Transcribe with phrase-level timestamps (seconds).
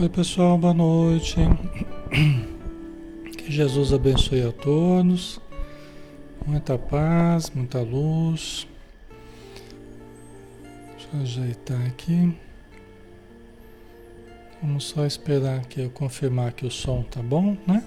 [0.00, 1.34] Oi pessoal, boa noite.
[3.36, 5.40] Que Jesus abençoe a todos.
[6.46, 8.64] Muita paz, muita luz.
[10.92, 12.32] Deixa eu ajeitar aqui.
[14.62, 17.82] Vamos só esperar que eu confirmar que o som tá bom, né?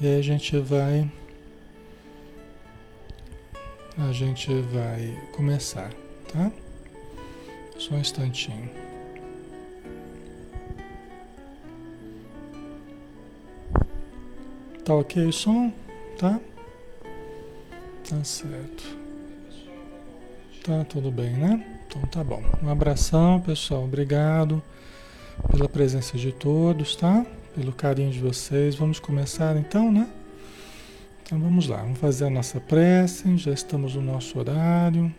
[0.00, 1.10] E aí a gente vai
[3.98, 5.90] a gente vai começar,
[6.32, 6.52] tá?
[7.80, 8.83] Só um instantinho.
[14.84, 15.72] Tá ok o som?
[16.18, 16.38] Tá?
[18.06, 18.84] Tá certo.
[20.62, 21.64] Tá tudo bem, né?
[21.86, 22.42] Então tá bom.
[22.62, 23.84] Um abração, pessoal.
[23.84, 24.62] Obrigado
[25.50, 27.24] pela presença de todos, tá?
[27.54, 28.74] Pelo carinho de vocês.
[28.74, 30.06] Vamos começar então, né?
[31.22, 33.38] Então vamos lá, vamos fazer a nossa prece.
[33.38, 35.10] Já estamos no nosso horário.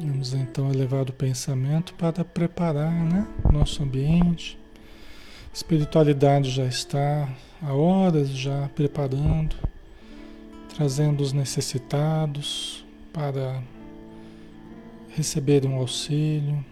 [0.00, 4.58] Vamos então elevar o pensamento para preparar né, nosso ambiente.
[5.52, 7.28] Espiritualidade já está
[7.62, 9.56] há horas já preparando,
[10.74, 13.62] trazendo os necessitados para
[15.10, 16.64] receber um auxílio,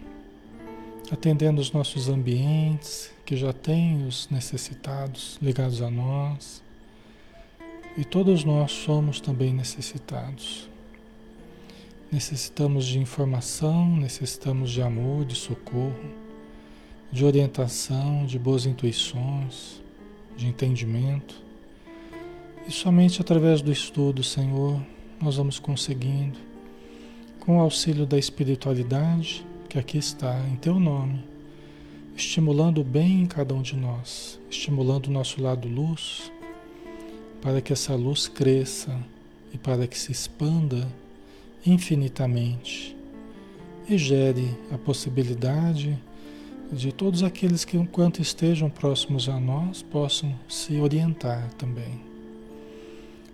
[1.11, 6.63] atendendo os nossos ambientes que já têm os necessitados ligados a nós.
[7.97, 10.69] E todos nós somos também necessitados.
[12.09, 16.26] Necessitamos de informação, necessitamos de amor, de socorro,
[17.11, 19.81] de orientação, de boas intuições,
[20.35, 21.35] de entendimento.
[22.67, 24.81] E somente através do estudo, Senhor,
[25.21, 26.37] nós vamos conseguindo,
[27.39, 31.23] com o auxílio da espiritualidade, que aqui está em Teu nome,
[32.15, 36.31] estimulando o bem em cada um de nós, estimulando o nosso lado luz,
[37.41, 38.97] para que essa luz cresça
[39.53, 40.87] e para que se expanda
[41.65, 42.95] infinitamente
[43.89, 45.97] e gere a possibilidade
[46.71, 52.01] de todos aqueles que, enquanto estejam próximos a nós, possam se orientar também.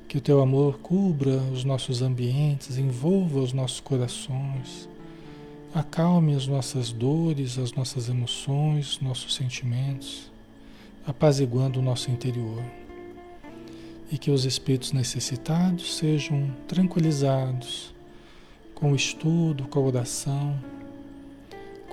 [0.08, 4.88] Que o teu amor cubra os nossos ambientes, envolva os nossos corações,
[5.74, 10.32] acalme as nossas dores, as nossas emoções, nossos sentimentos,
[11.06, 12.64] apaziguando o nosso interior.
[14.12, 17.92] E que os espíritos necessitados sejam tranquilizados
[18.76, 20.60] com o estudo, com a oração,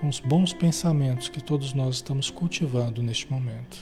[0.01, 3.79] com os bons pensamentos que todos nós estamos cultivando neste momento.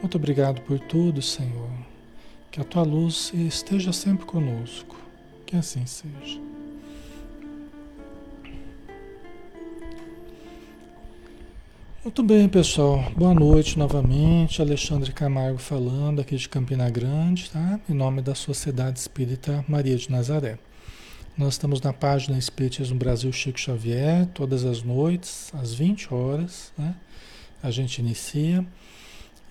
[0.00, 1.70] Muito obrigado por tudo, Senhor.
[2.50, 4.96] Que a tua luz esteja sempre conosco.
[5.46, 6.40] Que assim seja.
[12.02, 13.04] Muito bem, pessoal.
[13.16, 14.60] Boa noite novamente.
[14.60, 17.78] Alexandre Camargo falando aqui de Campina Grande, tá?
[17.88, 20.58] Em nome da Sociedade Espírita Maria de Nazaré.
[21.38, 26.96] Nós estamos na página Espiritismo Brasil Chico Xavier, todas as noites, às 20 horas, né?
[27.62, 28.66] A gente inicia.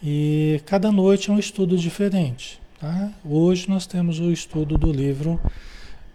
[0.03, 2.59] E cada noite é um estudo diferente.
[2.77, 3.13] Tá?
[3.23, 5.39] Hoje nós temos o estudo do livro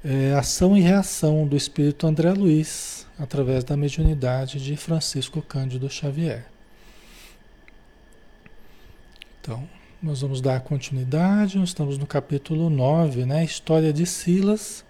[0.04, 6.44] é, Ação e Reação do Espírito André Luiz, através da mediunidade de Francisco Cândido Xavier.
[9.40, 9.66] Então,
[10.02, 13.42] nós vamos dar continuidade, nós estamos no capítulo 9, né?
[13.42, 14.84] História de Silas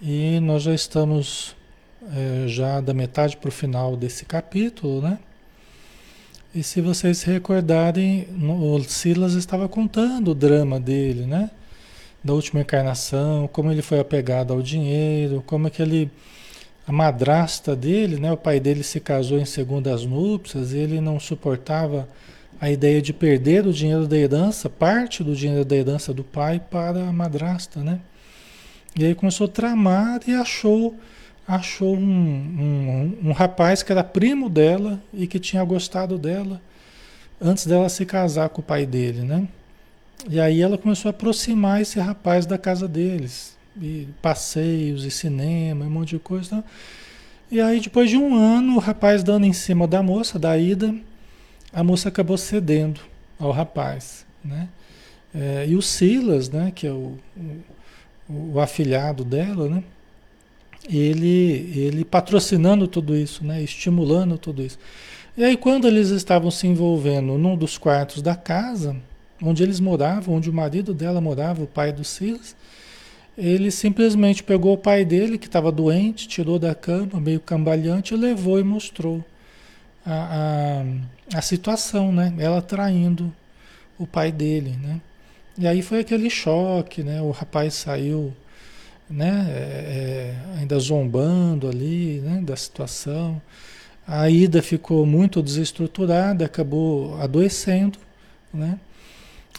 [0.00, 1.56] e nós já estamos
[2.14, 5.18] é, já da metade para o final desse capítulo, né?
[6.54, 11.50] E se vocês se recordarem, o Silas estava contando o drama dele, né?
[12.24, 16.10] Da última encarnação, como ele foi apegado ao dinheiro, como é que ele
[16.88, 22.08] a madrasta dele, né, o pai dele se casou em segundas núpcias, ele não suportava
[22.58, 26.58] a ideia de perder o dinheiro da herança, parte do dinheiro da herança do pai
[26.58, 28.00] para a madrasta, né?
[28.96, 30.94] E aí começou a tramar e achou
[31.46, 32.00] achou um,
[33.22, 36.60] um, um, rapaz que era primo dela e que tinha gostado dela
[37.40, 39.48] antes dela se casar com o pai dele, né?
[40.28, 43.56] E aí ela começou a aproximar esse rapaz da casa deles.
[43.80, 46.56] E passeios e cinema, um monte de coisa.
[46.56, 46.64] Né?
[47.50, 50.94] E aí depois de um ano, o rapaz dando em cima da moça, da ida,
[51.72, 53.00] a moça acabou cedendo
[53.38, 54.68] ao rapaz, né?
[55.34, 57.77] É, e o Silas, né, que é o, o
[58.28, 59.82] o afilhado dela, né?
[60.88, 63.62] Ele, ele patrocinando tudo isso, né?
[63.62, 64.78] Estimulando tudo isso.
[65.36, 68.96] E aí quando eles estavam se envolvendo num dos quartos da casa,
[69.42, 72.56] onde eles moravam, onde o marido dela morava, o pai do Silas,
[73.36, 78.16] ele simplesmente pegou o pai dele, que estava doente, tirou da cama, meio cambaleante, e
[78.16, 79.24] levou e mostrou
[80.04, 80.82] a,
[81.32, 82.34] a, a situação, né?
[82.36, 83.32] Ela traindo
[83.96, 85.00] o pai dele, né?
[85.58, 87.20] E aí foi aquele choque, né?
[87.20, 88.32] O rapaz saiu,
[89.10, 89.46] né?
[89.50, 89.58] É,
[90.54, 92.40] é, ainda zombando ali, né?
[92.42, 93.42] Da situação.
[94.06, 97.98] A Ida ficou muito desestruturada, acabou adoecendo,
[98.54, 98.78] né?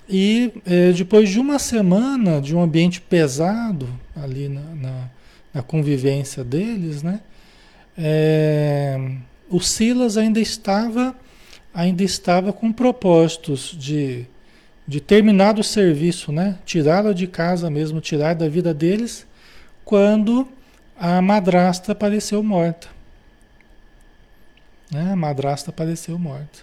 [0.08, 5.10] E é, depois de uma semana de um ambiente pesado ali na, na,
[5.54, 7.20] na convivência deles, né?
[7.98, 8.98] É,
[9.50, 11.14] o Silas ainda estava
[11.74, 14.26] ainda estava com propósitos de,
[14.90, 16.58] de terminar o serviço, né?
[16.66, 19.24] Tirá-la de casa mesmo, tirar da vida deles,
[19.86, 20.48] quando
[21.00, 22.88] a madrasta apareceu morta.
[24.90, 25.12] Né?
[25.12, 26.62] A madrasta apareceu morta.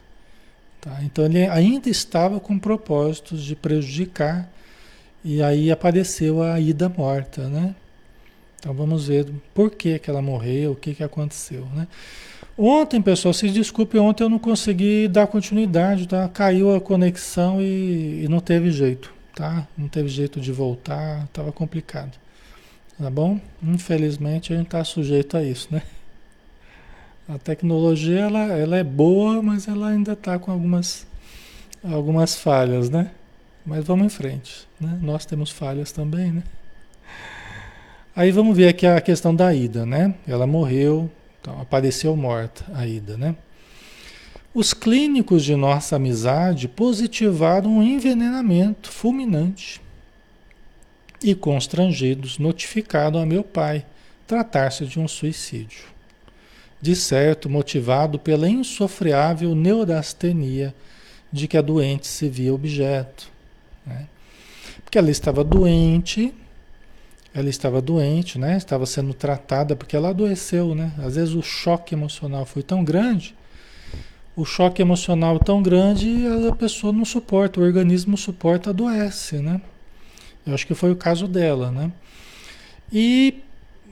[0.81, 0.99] Tá?
[1.05, 4.50] Então ele ainda estava com propósitos de prejudicar,
[5.25, 7.76] e aí apareceu a ida morta, né?
[8.58, 11.87] Então vamos ver por que, que ela morreu, o que, que aconteceu, né?
[12.58, 16.26] Ontem, pessoal, se desculpe, ontem eu não consegui dar continuidade, tá?
[16.26, 19.69] Caiu a conexão e, e não teve jeito, tá?
[19.76, 22.12] Não teve jeito de voltar, estava complicado,
[22.99, 23.38] tá bom?
[23.62, 25.82] Infelizmente a gente está sujeito a isso, né?
[27.29, 31.06] A tecnologia ela, ela é boa, mas ela ainda está com algumas,
[31.85, 33.11] algumas falhas, né?
[33.67, 34.99] Mas vamos em frente, né?
[35.02, 36.43] Nós temos falhas também, né?
[38.14, 40.14] Aí vamos ver aqui a questão da Ida, né?
[40.26, 41.11] Ela morreu,
[41.47, 43.37] então apareceu morta a Ida, né?
[44.53, 49.81] Os clínicos de nossa amizade positivaram um envenenamento fulminante
[51.23, 53.87] e constrangidos notificaram a meu pai
[54.27, 55.85] tratar-se de um suicídio.
[56.81, 60.75] De certo, motivado pela insofreável neurastenia
[61.33, 63.31] de que a doente se via objeto.
[63.87, 64.09] Né?
[64.83, 66.35] Porque ela estava doente,
[67.37, 68.56] ela estava doente, né?
[68.56, 70.91] Estava sendo tratada porque ela adoeceu, né?
[70.99, 73.35] Às vezes o choque emocional foi tão grande,
[74.35, 79.61] o choque emocional tão grande, a pessoa não suporta, o organismo suporta, adoece, né?
[80.47, 81.93] Eu acho que foi o caso dela, né?
[82.90, 83.43] E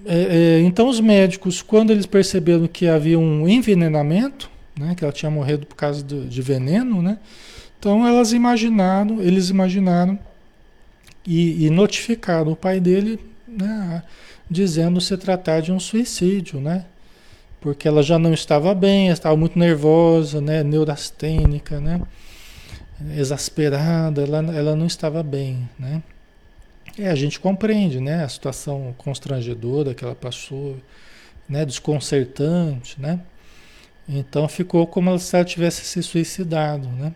[0.07, 4.95] é, é, então os médicos, quando eles perceberam que havia um envenenamento, né?
[4.95, 7.19] Que ela tinha morrido por causa de, de veneno, né?
[7.79, 10.19] Então elas imaginaram, eles imaginaram
[11.27, 14.03] e, e notificaram o pai dele né,
[14.51, 16.85] dizendo se tratar de um suicídio, né?
[17.61, 22.01] Porque ela já não estava bem, estava muito nervosa, né, neurastênica, né?
[23.17, 26.03] Exasperada, ela, ela não estava bem, né?
[26.99, 30.77] É, a gente compreende, né, a situação constrangedora que ela passou,
[31.49, 33.21] né, desconcertante, né?
[34.09, 37.15] Então ficou como se ela tivesse se suicidado, né?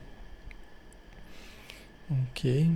[2.11, 2.71] Ok.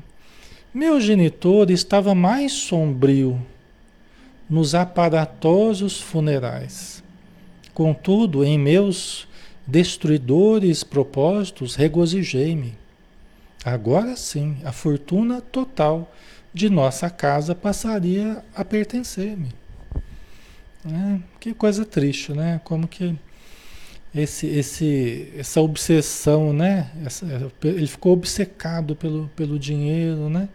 [0.73, 3.41] Meu genitor estava mais sombrio
[4.53, 7.03] nos aparatosos funerais.
[7.73, 9.27] Contudo, em meus
[9.67, 12.75] destruidores propósitos, regozijei-me.
[13.65, 16.13] Agora sim, a fortuna total
[16.53, 19.49] de nossa casa passaria a pertencer-me.
[20.85, 22.61] É, que coisa triste, né?
[22.63, 23.17] Como que
[24.15, 26.91] esse, esse, essa obsessão, né?
[27.07, 27.25] Essa,
[27.65, 30.47] ele ficou obcecado pelo, pelo dinheiro, né?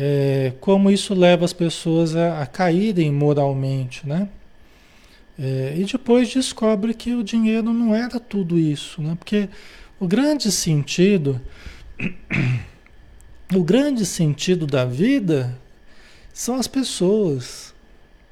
[0.00, 4.28] É, como isso leva as pessoas a, a caírem moralmente, né?
[5.36, 9.16] É, e depois descobre que o dinheiro não era tudo isso, né?
[9.18, 9.48] Porque
[9.98, 11.40] o grande sentido,
[13.52, 15.58] o grande sentido da vida
[16.32, 17.74] são as pessoas,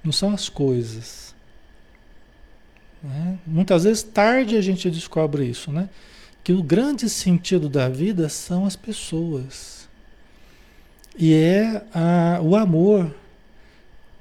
[0.05, 1.35] não são as coisas.
[3.03, 3.39] Né?
[3.45, 5.89] Muitas vezes tarde a gente descobre isso, né?
[6.45, 9.76] Que o grande sentido da vida são as pessoas.
[11.19, 13.15] E é a, o amor.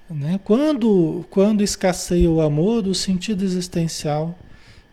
[0.09, 0.39] Né?
[0.43, 4.37] Quando, quando escasseia o amor, o sentido existencial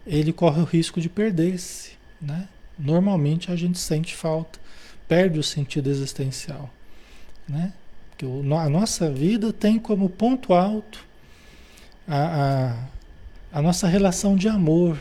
[0.07, 1.93] ele corre o risco de perder-se.
[2.21, 2.49] Né?
[2.79, 4.59] Normalmente a gente sente falta,
[5.07, 6.71] perde o sentido existencial.
[7.49, 7.73] Né?
[8.11, 11.05] Porque o, a nossa vida tem como ponto alto
[12.07, 12.77] a,
[13.53, 14.99] a, a nossa relação de amor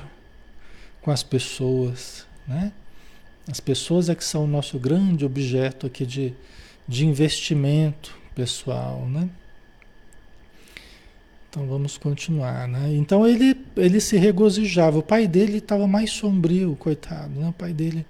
[1.01, 2.25] com as pessoas.
[2.47, 2.71] Né?
[3.47, 6.33] As pessoas é que são o nosso grande objeto aqui de,
[6.87, 9.29] de investimento pessoal, né?
[11.49, 12.93] Então vamos continuar, né?
[12.93, 14.97] Então ele, ele se regozijava.
[14.97, 17.49] O pai dele estava mais sombrio, coitado, né?
[17.49, 18.05] O pai dele,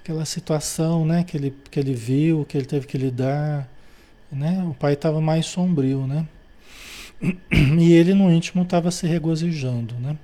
[0.00, 1.22] aquela situação, né?
[1.22, 3.68] Que ele, que ele viu, que ele teve que lidar,
[4.30, 4.64] né?
[4.66, 6.26] O pai estava mais sombrio, né?
[7.78, 10.16] E ele no íntimo estava se regozijando, né?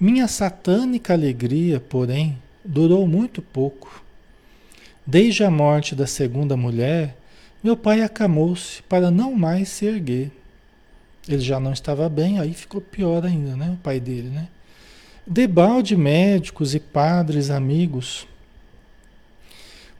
[0.00, 3.99] Minha satânica alegria, porém, durou muito pouco.
[5.10, 7.16] Desde a morte da segunda mulher,
[7.64, 10.30] meu pai acamou-se para não mais se erguer.
[11.28, 13.70] Ele já não estava bem, aí ficou pior ainda, né?
[13.70, 14.46] O pai dele, né?
[15.26, 18.24] Debalde médicos e padres amigos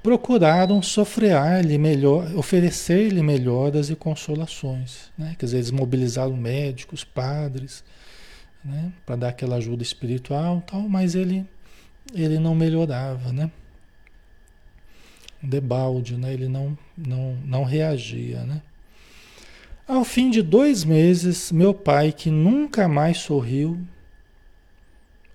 [0.01, 5.35] procuraram sofrear-lhe melhor, oferecer-lhe melhoras e consolações, né?
[5.37, 7.83] Quer dizer, eles mobilizaram médicos, padres,
[8.65, 8.93] né?
[9.05, 11.45] Para dar aquela ajuda espiritual, tal, mas ele
[12.15, 13.51] ele não melhorava, né?
[15.43, 16.33] Debalde, né?
[16.33, 18.63] Ele não não não reagia, né?
[19.87, 23.81] Ao fim de dois meses, meu pai, que nunca mais sorriu,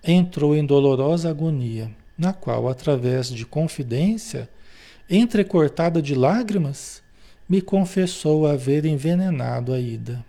[0.01, 4.47] entrou em dolorosa agonia, na qual, através de confidência,
[5.09, 7.03] entrecortada de lágrimas,
[7.49, 10.25] me confessou haver envenenado a Ida,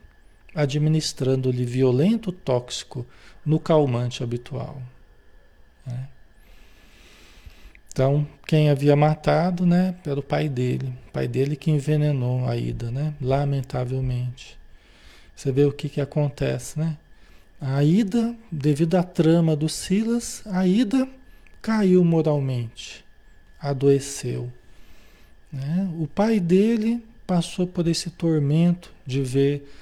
[0.54, 3.06] administrando-lhe violento tóxico
[3.44, 4.82] no calmante habitual.
[5.86, 6.08] Né?
[7.96, 12.54] Então, quem havia matado, né, era o pai dele, o pai dele que envenenou a
[12.54, 14.58] Ida, né, lamentavelmente.
[15.34, 16.98] Você vê o que que acontece, né?
[17.58, 21.08] A Ida, devido à trama do Silas, a Ida
[21.62, 23.02] caiu moralmente,
[23.58, 24.52] adoeceu.
[25.50, 25.90] Né?
[25.98, 29.72] O pai dele passou por esse tormento de ver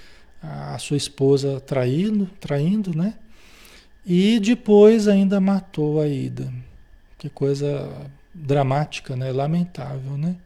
[0.41, 3.15] a sua esposa traindo, traindo, né?
[4.07, 6.53] E depois ainda matou a Ida.
[7.25, 7.91] Que coisa
[8.35, 9.33] dramática, né?
[9.33, 10.37] Lamentável, né?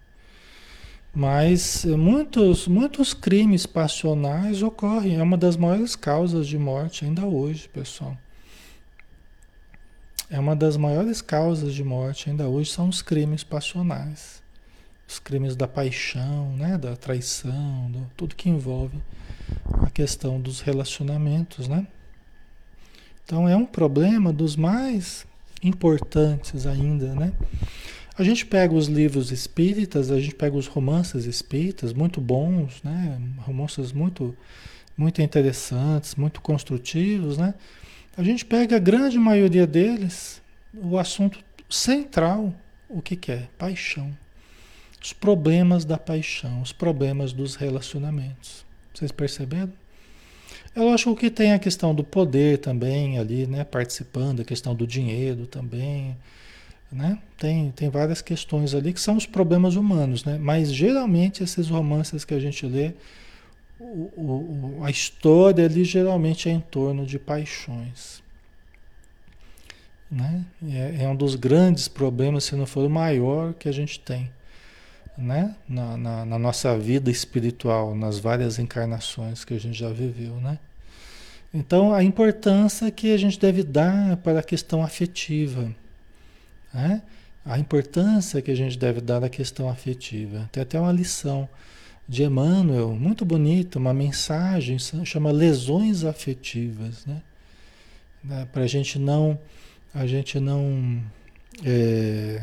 [1.12, 5.18] Mas muitos, muitos crimes passionais ocorrem.
[5.18, 8.16] É uma das maiores causas de morte ainda hoje, pessoal.
[10.30, 14.40] É uma das maiores causas de morte ainda hoje são os crimes passionais.
[15.08, 16.78] Os crimes da paixão, né?
[16.78, 19.02] da traição, do, tudo que envolve
[19.84, 21.88] a questão dos relacionamentos, né?
[23.24, 25.26] Então é um problema dos mais
[25.62, 27.32] importantes ainda, né?
[28.16, 33.20] A gente pega os livros espíritas, a gente pega os romances espíritas, muito bons, né?
[33.38, 34.36] Romances muito,
[34.96, 37.54] muito interessantes, muito construtivos, né?
[38.16, 40.42] A gente pega a grande maioria deles,
[40.74, 41.38] o assunto
[41.70, 42.52] central,
[42.88, 43.48] o que, que é?
[43.56, 44.10] Paixão.
[45.00, 48.66] Os problemas da paixão, os problemas dos relacionamentos.
[48.92, 49.72] Vocês perceberam?
[50.74, 53.64] Eu acho que tem a questão do poder também ali, né?
[53.64, 56.16] Participando, a questão do dinheiro também,
[56.90, 57.18] né?
[57.36, 60.38] Tem, tem várias questões ali que são os problemas humanos, né?
[60.38, 62.92] Mas geralmente esses romances que a gente lê,
[63.80, 63.84] o,
[64.16, 68.22] o, a história ali geralmente é em torno de paixões.
[70.10, 70.44] Né?
[70.66, 74.30] É, é um dos grandes problemas, se não for o maior, que a gente tem
[75.18, 75.56] né?
[75.68, 80.58] Na, na, na, nossa vida espiritual, nas várias encarnações que a gente já viveu, né?
[81.52, 85.74] Então, a importância que a gente deve dar para a questão afetiva,
[86.72, 87.02] né?
[87.44, 90.48] A importância que a gente deve dar à questão afetiva.
[90.52, 91.48] Tem até uma lição
[92.08, 97.22] de Emmanuel, muito bonita, uma mensagem, chama lesões afetivas, né?
[98.52, 99.38] Para a gente não,
[99.94, 101.02] a gente não
[101.64, 102.42] é,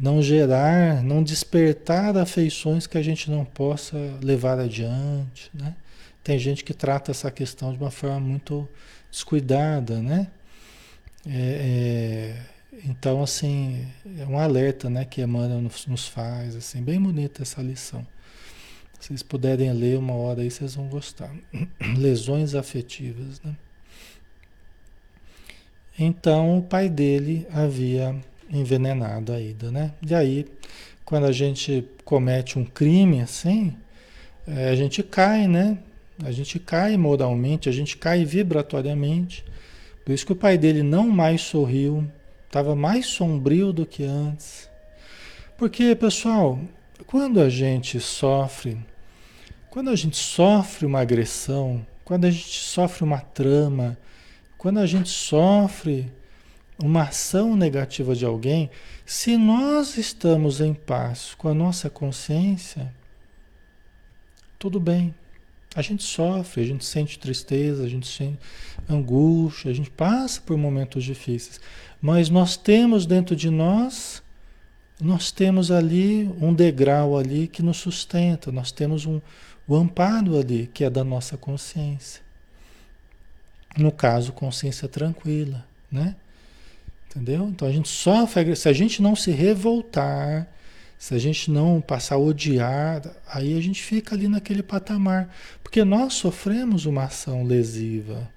[0.00, 5.76] não gerar, não despertar afeições que a gente não possa levar adiante, né?
[6.24, 8.66] Tem gente que trata essa questão de uma forma muito
[9.10, 10.28] descuidada, né?
[11.26, 12.36] É,
[12.72, 13.86] é, então, assim,
[14.18, 18.06] é um alerta, né, que Emmanuel nos, nos faz, assim, bem bonita essa lição.
[18.98, 21.30] Se vocês puderem ler uma hora aí, vocês vão gostar.
[21.98, 23.54] Lesões afetivas, né?
[25.98, 28.18] Então, o pai dele havia
[28.50, 29.92] envenenado a Ida, né?
[30.06, 30.46] E aí,
[31.04, 33.76] quando a gente comete um crime assim,
[34.46, 35.78] é, a gente cai, né?
[36.24, 39.44] A gente cai moralmente, a gente cai vibratoriamente.
[40.04, 42.06] Por isso que o pai dele não mais sorriu,
[42.46, 44.68] estava mais sombrio do que antes.
[45.56, 46.58] Porque, pessoal,
[47.06, 48.78] quando a gente sofre,
[49.70, 53.96] quando a gente sofre uma agressão, quando a gente sofre uma trama,
[54.58, 56.10] quando a gente sofre
[56.82, 58.70] uma ação negativa de alguém,
[59.04, 62.94] se nós estamos em paz com a nossa consciência,
[64.58, 65.14] tudo bem.
[65.74, 68.38] A gente sofre, a gente sente tristeza, a gente sente
[68.88, 71.60] angústia, a gente passa por momentos difíceis,
[72.00, 74.22] mas nós temos dentro de nós,
[75.00, 79.20] nós temos ali um degrau ali que nos sustenta, nós temos um,
[79.66, 82.22] o amparo ali que é da nossa consciência.
[83.78, 86.16] No caso, consciência tranquila, né?
[87.10, 87.48] Entendeu?
[87.48, 90.46] Então a gente sofre, se a gente não se revoltar,
[90.96, 95.34] se a gente não passar a odiar, aí a gente fica ali naquele patamar.
[95.60, 98.30] Porque nós sofremos uma ação lesiva.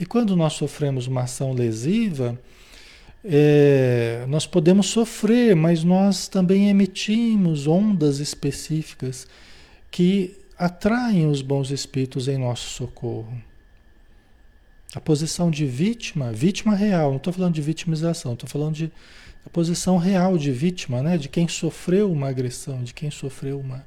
[0.00, 2.36] E quando nós sofremos uma ação lesiva,
[3.24, 9.28] é, nós podemos sofrer, mas nós também emitimos ondas específicas
[9.92, 13.40] que atraem os bons espíritos em nosso socorro.
[14.94, 18.92] A posição de vítima, vítima real, não estou falando de vitimização, estou falando de
[19.44, 21.18] a posição real de vítima, né?
[21.18, 23.84] de quem sofreu uma agressão, de quem sofreu uma,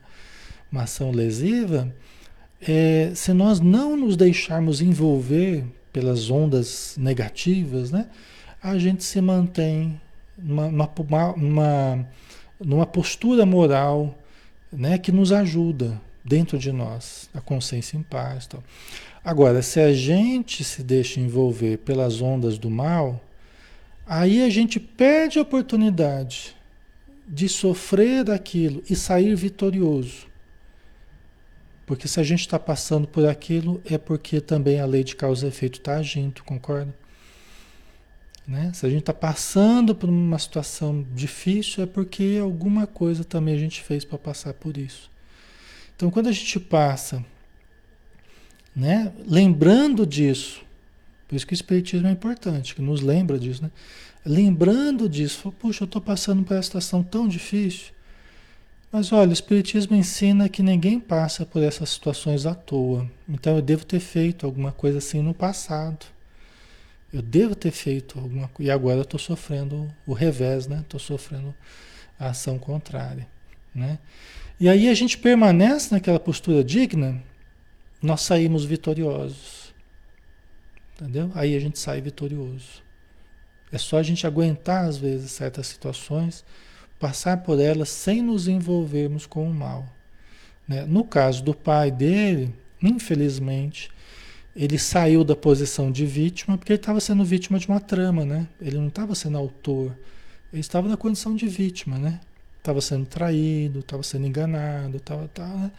[0.71, 1.93] uma ação lesiva,
[2.61, 8.07] é, se nós não nos deixarmos envolver pelas ondas negativas, né?
[8.61, 9.99] A gente se mantém
[10.37, 12.07] numa, numa, numa,
[12.59, 14.17] numa postura moral,
[14.71, 14.97] né?
[14.97, 18.63] Que nos ajuda dentro de nós, a consciência em paz, tal.
[19.25, 23.19] Agora, se a gente se deixa envolver pelas ondas do mal,
[24.05, 26.55] aí a gente perde a oportunidade
[27.27, 30.27] de sofrer daquilo e sair vitorioso.
[31.87, 35.47] Porque se a gente está passando por aquilo, é porque também a lei de causa
[35.47, 36.95] e efeito está agindo, concorda?
[38.47, 38.71] Né?
[38.75, 43.59] Se a gente está passando por uma situação difícil, é porque alguma coisa também a
[43.59, 45.09] gente fez para passar por isso.
[45.95, 47.25] Então, quando a gente passa,
[48.75, 50.61] né, lembrando disso,
[51.27, 53.71] por isso que o Espiritismo é importante, que nos lembra disso, né?
[54.25, 57.93] Lembrando disso, puxa, eu estou passando por essa situação tão difícil.
[58.91, 63.09] Mas olha, o Espiritismo ensina que ninguém passa por essas situações à toa.
[63.29, 66.05] Então eu devo ter feito alguma coisa assim no passado.
[67.13, 68.71] Eu devo ter feito alguma coisa.
[68.71, 70.79] E agora eu estou sofrendo o revés, né?
[70.79, 71.53] Estou sofrendo
[72.19, 73.27] a ação contrária.
[73.73, 73.99] Né?
[74.59, 77.21] E aí a gente permanece naquela postura digna,
[78.01, 79.73] nós saímos vitoriosos.
[80.95, 81.31] Entendeu?
[81.35, 82.83] Aí a gente sai vitorioso.
[83.71, 86.45] É só a gente aguentar, às vezes, certas situações
[86.99, 89.85] passar por elas sem nos envolvermos com o mal.
[90.67, 90.85] Né?
[90.85, 93.91] No caso do pai dele, infelizmente,
[94.55, 98.47] ele saiu da posição de vítima porque ele estava sendo vítima de uma trama, né?
[98.61, 99.95] Ele não estava sendo autor,
[100.51, 102.21] ele estava na condição de vítima, né?
[102.57, 105.71] Estava sendo traído, estava sendo enganado, estava, tava, né?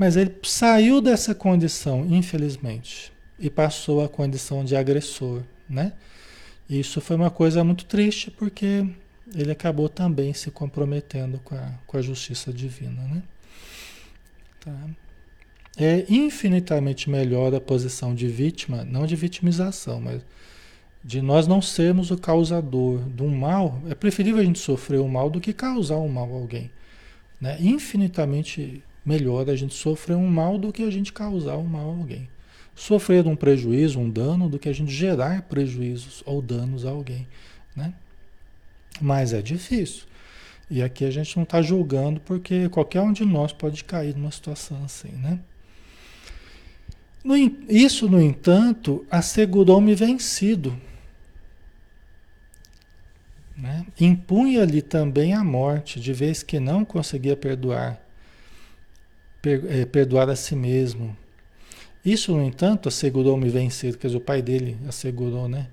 [0.00, 5.92] Mas ele saiu dessa condição, infelizmente, e passou à condição de agressor, né?
[6.70, 8.86] Isso foi uma coisa muito triste porque
[9.34, 13.02] ele acabou também se comprometendo com a, com a justiça divina.
[13.02, 13.22] Né?
[14.60, 14.74] Tá.
[15.76, 20.22] É infinitamente melhor a posição de vítima, não de vitimização, mas
[21.04, 23.78] de nós não sermos o causador de um mal.
[23.86, 26.70] É preferível a gente sofrer o um mal do que causar um mal a alguém.
[27.38, 27.58] Né?
[27.60, 31.96] Infinitamente melhor a gente sofrer um mal do que a gente causar um mal a
[31.96, 32.28] alguém.
[32.74, 37.26] Sofrer um prejuízo, um dano, do que a gente gerar prejuízos ou danos a alguém.
[37.74, 37.92] Né?
[39.00, 40.04] Mas é difícil.
[40.70, 44.30] E aqui a gente não está julgando porque qualquer um de nós pode cair numa
[44.30, 45.40] situação assim, né?
[47.22, 47.36] No,
[47.68, 50.74] isso, no entanto, assegurou-me vencido.
[53.56, 53.84] Né?
[54.00, 58.00] Impunha-lhe também a morte, de vez que não conseguia perdoar, per,
[59.90, 61.16] perdoar a si mesmo.
[62.04, 65.68] Isso, no entanto, assegurou-me vencido, quer dizer, o pai dele assegurou, né?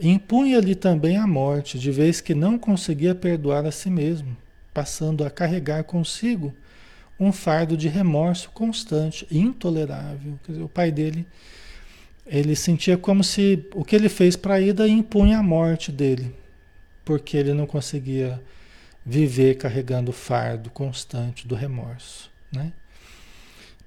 [0.00, 4.36] Impunha-lhe também a morte, de vez que não conseguia perdoar a si mesmo,
[4.74, 6.52] passando a carregar consigo
[7.20, 10.38] um fardo de remorso constante, intolerável.
[10.44, 11.24] Quer dizer, o pai dele,
[12.26, 16.34] ele sentia como se o que ele fez para Ida impunha a morte dele,
[17.04, 18.42] porque ele não conseguia
[19.06, 22.72] viver carregando o fardo constante do remorso, né?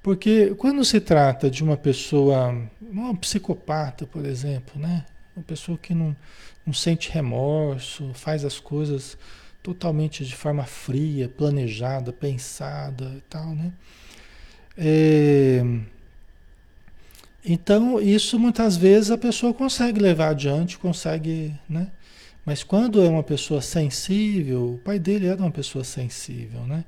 [0.06, 5.04] Porque quando se trata de uma pessoa, um psicopata, por exemplo, né?
[5.36, 6.16] Uma pessoa que não,
[6.64, 9.18] não sente remorso, faz as coisas
[9.64, 13.74] totalmente de forma fria, planejada, pensada e tal, né?
[14.78, 15.64] É,
[17.44, 21.90] então, isso muitas vezes a pessoa consegue levar adiante, consegue, né?
[22.46, 26.86] Mas quando é uma pessoa sensível, o pai dele era uma pessoa sensível, né?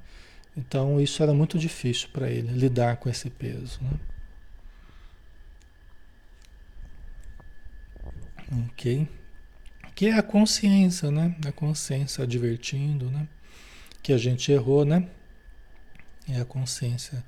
[0.57, 3.91] Então isso era muito difícil para ele lidar com esse peso, né?
[8.69, 9.07] Ok?
[9.93, 11.35] Que é a consciência, né?
[11.45, 13.27] A consciência advertindo, né?
[14.01, 15.07] Que a gente errou, né?
[16.27, 17.23] É a consciência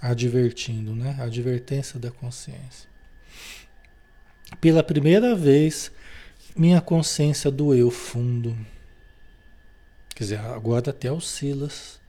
[0.00, 1.16] advertindo, né?
[1.20, 2.88] A advertência da consciência.
[4.60, 5.92] Pela primeira vez,
[6.56, 8.56] minha consciência doeu fundo.
[10.14, 12.00] Quer dizer, agora até o Silas,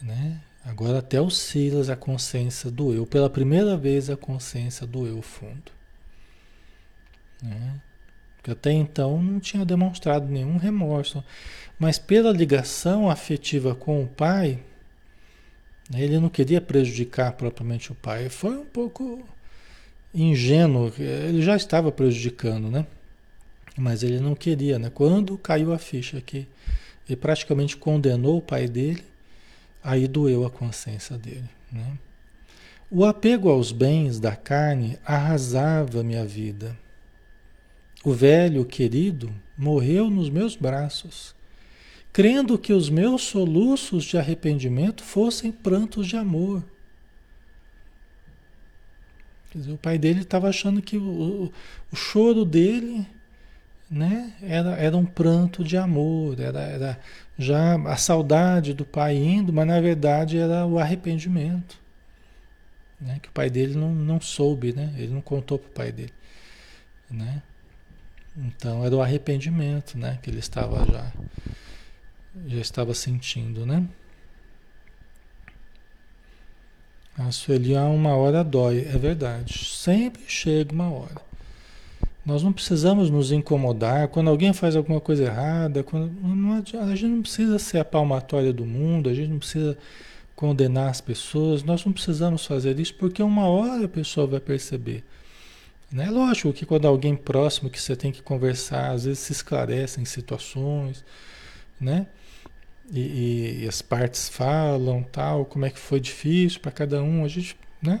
[0.00, 0.40] né?
[0.64, 3.06] Agora até o Silas a consciência doeu.
[3.06, 5.72] Pela primeira vez a consciência doeu fundo.
[7.42, 7.80] Né?
[8.36, 11.22] Porque até então não tinha demonstrado nenhum remorso.
[11.78, 14.62] Mas pela ligação afetiva com o pai,
[15.90, 18.30] né, ele não queria prejudicar propriamente o pai.
[18.30, 19.22] Foi um pouco
[20.14, 20.92] ingênuo.
[20.98, 22.86] Ele já estava prejudicando, né?
[23.76, 24.88] Mas ele não queria, né?
[24.88, 26.46] Quando caiu a ficha que
[27.08, 29.04] ele praticamente condenou o pai dele,
[29.84, 31.98] aí doeu a consciência dele, né?
[32.90, 36.78] O apego aos bens da carne arrasava minha vida.
[38.04, 41.34] O velho querido morreu nos meus braços,
[42.12, 46.62] crendo que os meus soluços de arrependimento fossem prantos de amor.
[49.54, 51.52] Dizer, o pai dele estava achando que o,
[51.92, 53.06] o, choro dele
[53.88, 57.00] né, era, era um pranto de amor, era, era
[57.38, 61.82] já a saudade do pai indo, mas na verdade era o arrependimento.
[63.00, 64.94] Né, que o pai dele não, não soube, né?
[64.96, 66.12] Ele não contou para o pai dele.
[67.10, 67.42] Né?
[68.36, 71.12] Então era o arrependimento né, que ele estava já,
[72.46, 73.86] já estava sentindo, né?
[77.16, 79.66] A Sueli, a uma hora dói, é verdade.
[79.66, 81.22] Sempre chega uma hora.
[82.24, 85.82] Nós não precisamos nos incomodar quando alguém faz alguma coisa errada.
[85.82, 89.76] Quando, não, a gente não precisa ser a palmatória do mundo, a gente não precisa
[90.34, 91.62] condenar as pessoas.
[91.62, 95.04] Nós não precisamos fazer isso porque uma hora a pessoa vai perceber.
[95.96, 100.04] É lógico que quando alguém próximo que você tem que conversar, às vezes se esclarecem
[100.04, 101.04] situações,
[101.80, 102.06] né?
[102.92, 107.28] E, e, as partes falam tal, como é que foi difícil para cada um, a
[107.28, 108.00] gente, né?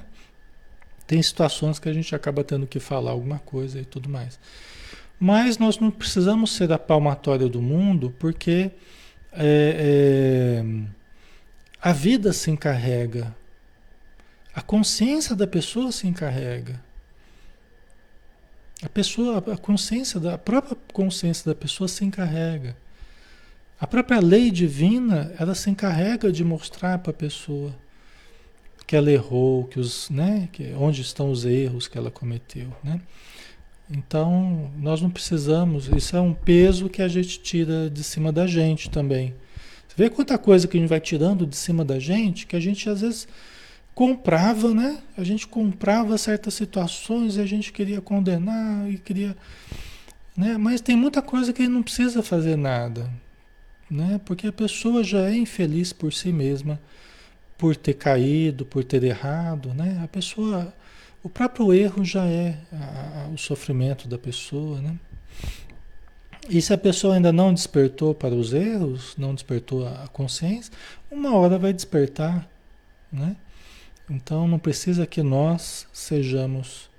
[1.06, 4.38] Tem situações que a gente acaba tendo que falar alguma coisa e tudo mais.
[5.18, 8.70] Mas nós não precisamos ser a palmatória do mundo, porque
[9.32, 10.64] é, é,
[11.80, 13.34] a vida se encarrega,
[14.54, 16.80] a consciência da pessoa se encarrega.
[18.82, 22.76] A pessoa, a consciência da a própria consciência da pessoa se encarrega.
[23.80, 27.74] A própria lei divina, ela se encarrega de mostrar para a pessoa
[28.86, 33.00] que ela errou, que os, né, que onde estão os erros que ela cometeu, né?
[33.90, 38.46] Então, nós não precisamos, isso é um peso que a gente tira de cima da
[38.46, 39.34] gente também.
[39.86, 42.60] Você vê quanta coisa que a gente vai tirando de cima da gente, que a
[42.60, 43.28] gente às vezes
[43.94, 44.98] comprava, né?
[45.16, 49.36] A gente comprava certas situações e a gente queria condenar e queria,
[50.36, 50.56] né?
[50.56, 53.10] Mas tem muita coisa que não precisa fazer nada
[53.90, 54.20] né?
[54.24, 56.80] Porque a pessoa já é infeliz por si mesma,
[57.56, 60.00] por ter caído, por ter errado, né?
[60.02, 60.72] A pessoa,
[61.22, 64.98] o próprio erro já é a, a, o sofrimento da pessoa, né?
[66.48, 70.72] E se a pessoa ainda não despertou para os erros, não despertou a consciência,
[71.10, 72.48] uma hora vai despertar,
[73.10, 73.36] né?
[74.10, 76.90] Então não precisa que nós sejamos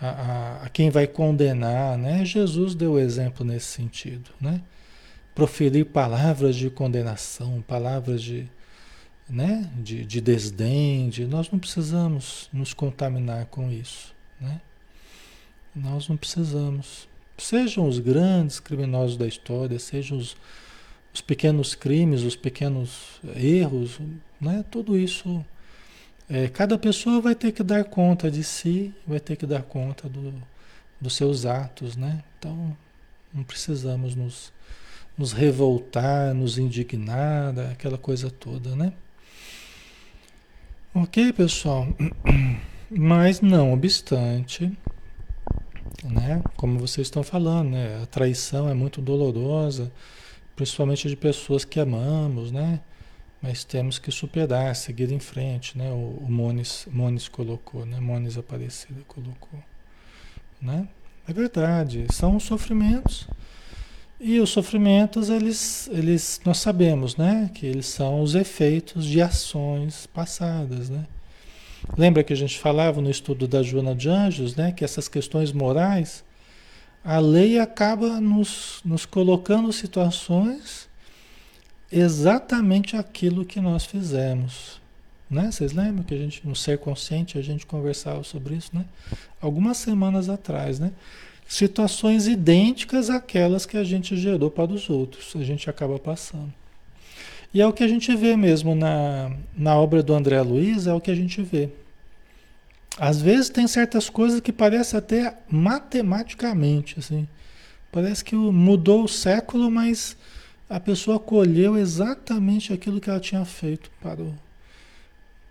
[0.00, 2.24] a, a, a quem vai condenar, né?
[2.24, 4.60] Jesus deu exemplo nesse sentido, né?
[5.36, 8.48] proferir palavras de condenação, palavras de,
[9.28, 14.14] né, de, de desdém, de, nós não precisamos nos contaminar com isso.
[14.40, 14.60] Né?
[15.74, 17.08] Nós não precisamos.
[17.36, 20.36] Sejam os grandes criminosos da história, sejam os,
[21.12, 23.98] os pequenos crimes, os pequenos erros,
[24.40, 24.64] né?
[24.70, 25.44] tudo isso.
[26.28, 30.08] É, cada pessoa vai ter que dar conta de si, vai ter que dar conta
[30.08, 30.34] do,
[31.00, 32.24] dos seus atos, né?
[32.36, 32.76] Então,
[33.32, 34.52] não precisamos nos
[35.16, 38.92] nos revoltar, nos indignar, aquela coisa toda, né?
[40.98, 41.86] Ok, pessoal?
[42.90, 44.72] Mas não obstante,
[46.02, 46.42] né?
[46.56, 48.00] Como vocês estão falando, né?
[48.02, 49.92] A traição é muito dolorosa,
[50.56, 52.80] principalmente de pessoas que amamos, né?
[53.42, 55.90] Mas temos que superar, seguir em frente, né?
[55.90, 58.00] O, o Mones, Mones colocou, né?
[58.00, 59.62] Mones Aparecida colocou,
[60.62, 60.88] né?
[61.28, 63.28] É verdade, são sofrimentos
[64.18, 67.50] e os sofrimentos, eles, eles, nós sabemos, né?
[67.54, 71.06] Que eles são os efeitos de ações passadas, né?
[71.96, 74.72] Lembra que a gente falava no estudo da Joana de Anjos, né?
[74.72, 76.24] Que essas questões morais,
[77.04, 80.88] a lei acaba nos, nos colocando situações
[81.92, 84.80] exatamente aquilo que nós fizemos.
[85.30, 85.50] Né?
[85.50, 88.84] Vocês lembram que a gente, no ser consciente, a gente conversava sobre isso, né?
[89.40, 90.92] Algumas semanas atrás, né?
[91.46, 96.52] Situações idênticas àquelas que a gente gerou para os outros, a gente acaba passando.
[97.54, 100.92] E é o que a gente vê mesmo na, na obra do André Luiz, é
[100.92, 101.70] o que a gente vê.
[102.98, 107.28] Às vezes tem certas coisas que parece até matematicamente, assim.
[107.92, 110.16] Parece que mudou o século, mas
[110.68, 114.34] a pessoa colheu exatamente aquilo que ela tinha feito para, o,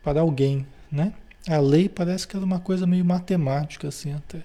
[0.03, 1.13] para alguém, né?
[1.47, 4.41] A lei parece que era uma coisa meio matemática, assim, até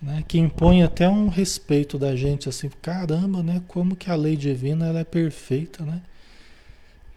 [0.00, 4.36] né, que impõe até um respeito da gente, assim, caramba, né, como que a lei
[4.36, 6.00] divina ela é perfeita, né?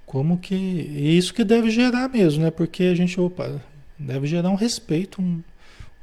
[0.06, 2.52] Como que e isso que deve gerar mesmo, né?
[2.52, 3.62] Porque a gente, opa,
[3.98, 5.42] deve gerar um respeito, um,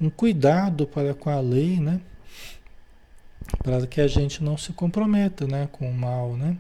[0.00, 2.00] um cuidado para com a lei, né?
[3.62, 6.56] Para que a gente não se comprometa, né, com o mal, né?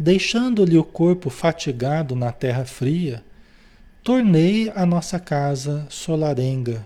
[0.00, 3.22] Deixando-lhe o corpo fatigado na terra fria,
[4.02, 6.84] tornei a nossa casa solarenga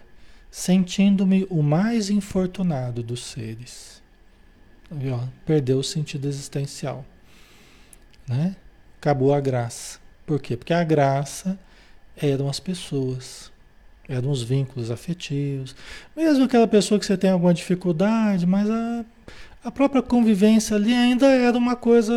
[0.53, 4.03] sentindo-me o mais infortunado dos seres.
[5.47, 7.07] Perdeu o sentido existencial.
[8.29, 8.55] Né?
[9.01, 9.99] Acabou a graça.
[10.27, 10.55] Por quê?
[10.55, 11.59] Porque a graça
[12.15, 13.51] eram as pessoas.
[14.07, 15.75] Eram os vínculos afetivos.
[16.15, 19.07] Mesmo aquela pessoa que você tem alguma dificuldade, mas a,
[19.65, 22.13] a própria convivência ali ainda era uma coisa,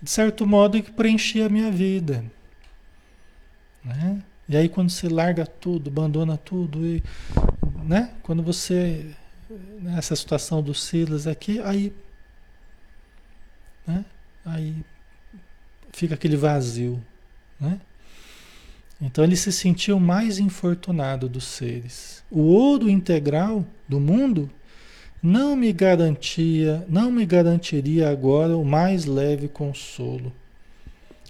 [0.00, 2.24] de certo modo, que preenchia a minha vida.
[3.84, 4.22] Né?
[4.48, 7.02] E aí quando você larga tudo, abandona tudo, e,
[7.84, 8.12] né?
[8.22, 9.10] quando você,
[9.80, 11.92] nessa situação do Silas aqui, aí,
[13.86, 14.04] né?
[14.44, 14.84] aí
[15.92, 17.02] fica aquele vazio.
[17.58, 17.80] Né?
[19.00, 22.24] Então ele se sentiu mais infortunado dos seres.
[22.30, 24.50] O ouro integral do mundo
[25.22, 30.32] não me garantia, não me garantiria agora o mais leve consolo.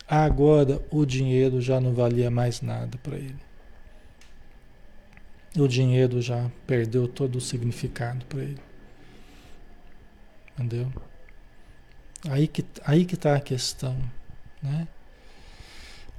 [0.08, 3.38] Agora o dinheiro já não valia mais nada para ele.
[5.56, 8.60] O dinheiro já perdeu todo o significado para ele.
[10.52, 10.92] Entendeu?
[12.28, 13.96] Aí que aí que está a questão,
[14.62, 14.86] né?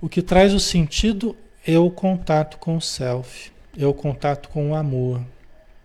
[0.02, 4.71] O que traz o sentido é o contato com o self, é o contato com
[4.71, 5.26] o amor,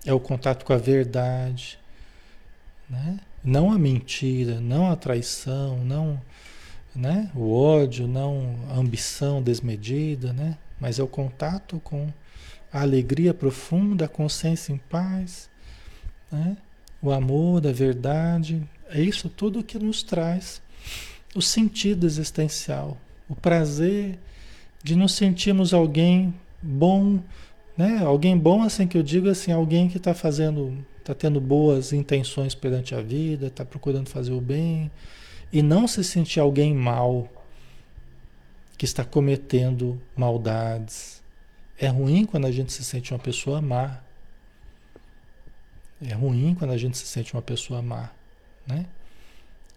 [0.04, 1.78] é o contato com a verdade,
[2.88, 3.18] né?
[3.42, 6.20] Não a mentira, não a traição, não
[6.94, 7.30] né?
[7.34, 10.56] o ódio, não a ambição desmedida, né?
[10.80, 12.08] mas é o contato com
[12.72, 15.48] a alegria profunda, a consciência em paz,
[16.30, 16.56] né?
[17.00, 20.62] o amor, a verdade, é isso tudo que nos traz
[21.34, 22.96] o sentido existencial,
[23.28, 24.18] o prazer
[24.82, 27.20] de nos sentirmos alguém bom,
[27.76, 27.98] né?
[28.04, 32.54] Alguém bom, assim que eu digo, assim, alguém que está fazendo, está tendo boas intenções
[32.54, 34.90] perante a vida, está procurando fazer o bem
[35.52, 37.28] e não se sentir alguém mal
[38.78, 41.22] que está cometendo maldades.
[41.78, 44.00] É ruim quando a gente se sente uma pessoa má.
[46.00, 48.10] É ruim quando a gente se sente uma pessoa má,
[48.66, 48.86] né?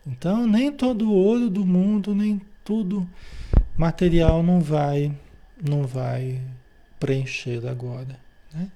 [0.08, 3.08] Então, nem todo o ouro do mundo, nem tudo
[3.78, 5.12] material não vai
[5.62, 6.42] não vai
[7.00, 8.20] preencher agora,
[8.54, 8.72] né?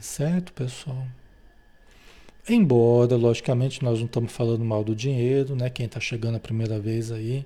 [0.00, 1.06] Certo, pessoal?
[2.48, 5.70] Embora, logicamente, nós não estamos falando mal do dinheiro, né?
[5.70, 7.44] Quem está chegando a primeira vez aí,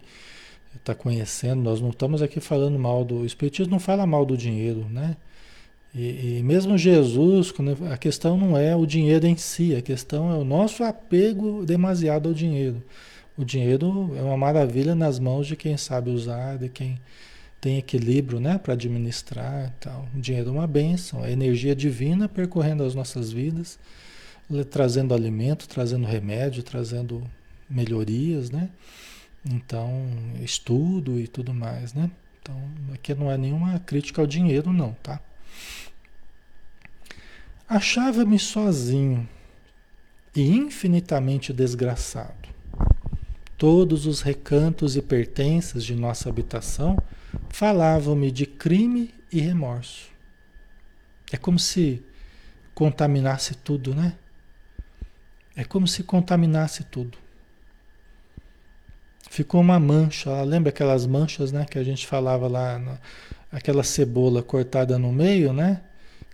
[0.74, 3.16] está conhecendo, nós não estamos aqui falando mal do...
[3.16, 5.16] O Espiritismo não fala mal do dinheiro, né?
[5.94, 7.52] E, e, mesmo Jesus,
[7.90, 12.28] a questão não é o dinheiro em si, a questão é o nosso apego demasiado
[12.28, 12.82] ao dinheiro.
[13.37, 16.98] O dinheiro é uma maravilha nas mãos de quem sabe usar, de quem
[17.61, 19.74] tem equilíbrio né, para administrar.
[19.80, 20.06] Tal.
[20.14, 23.78] O dinheiro é uma benção, é energia divina percorrendo as nossas vidas,
[24.70, 27.22] trazendo alimento, trazendo remédio, trazendo
[27.68, 28.70] melhorias, né?
[29.44, 30.06] Então,
[30.40, 32.11] estudo e tudo mais, né?
[32.40, 32.56] Então,
[32.92, 35.20] aqui não é nenhuma crítica ao dinheiro, não, tá?
[37.68, 39.28] Achava-me sozinho
[40.35, 42.48] e infinitamente desgraçado.
[43.59, 46.96] Todos os recantos e pertences de nossa habitação
[47.48, 50.11] falavam-me de crime e remorso.
[51.32, 52.02] É como se
[52.74, 54.14] contaminasse tudo, né?
[55.57, 57.16] É como se contaminasse tudo.
[59.31, 62.81] Ficou uma mancha, lembra aquelas manchas, né, que a gente falava lá,
[63.51, 65.81] aquela cebola cortada no meio, né?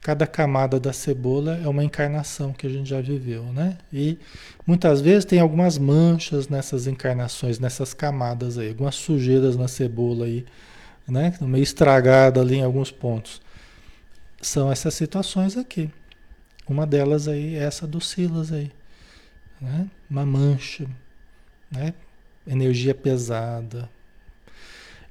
[0.03, 3.79] Cada camada da cebola é uma encarnação que a gente já viveu, né?
[3.93, 4.19] E
[4.67, 10.45] muitas vezes tem algumas manchas nessas encarnações, nessas camadas aí, algumas sujeiras na cebola aí,
[11.07, 11.33] né?
[11.41, 13.41] Meio estragada ali em alguns pontos.
[14.41, 15.89] São essas situações aqui.
[16.69, 18.73] Uma delas aí é essa do Silas aí,
[19.63, 19.89] né?
[20.11, 20.87] Uma mancha,
[21.71, 21.95] né?
[22.47, 23.89] Energia pesada.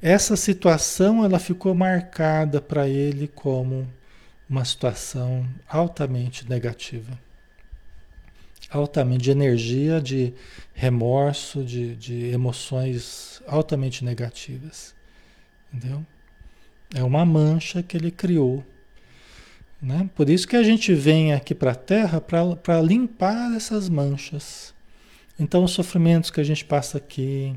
[0.01, 3.87] Essa situação ela ficou marcada para ele como
[4.49, 7.17] uma situação altamente negativa.
[8.69, 10.33] Altamente de energia, de
[10.73, 14.93] remorso, de, de emoções altamente negativas.
[15.73, 16.05] Entendeu?
[16.93, 18.65] É uma mancha que ele criou.
[19.82, 20.10] Né?
[20.15, 24.74] Por isso que a gente vem aqui para a Terra para limpar essas manchas.
[25.39, 27.56] Então, os sofrimentos que a gente passa aqui,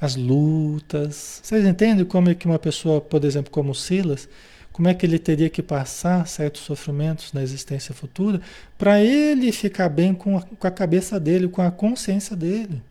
[0.00, 1.40] as lutas.
[1.44, 4.28] Vocês entendem como é que uma pessoa, por exemplo, como Silas,
[4.72, 8.40] como é que ele teria que passar certos sofrimentos na existência futura
[8.78, 12.82] para ele ficar bem com a, com a cabeça dele, com a consciência dele.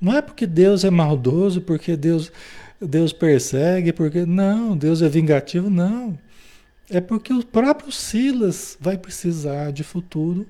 [0.00, 2.30] Não é porque Deus é maldoso, porque Deus,
[2.80, 4.26] Deus persegue, porque.
[4.26, 6.18] Não, Deus é vingativo, não.
[6.90, 10.46] É porque o próprio Silas vai precisar de futuro,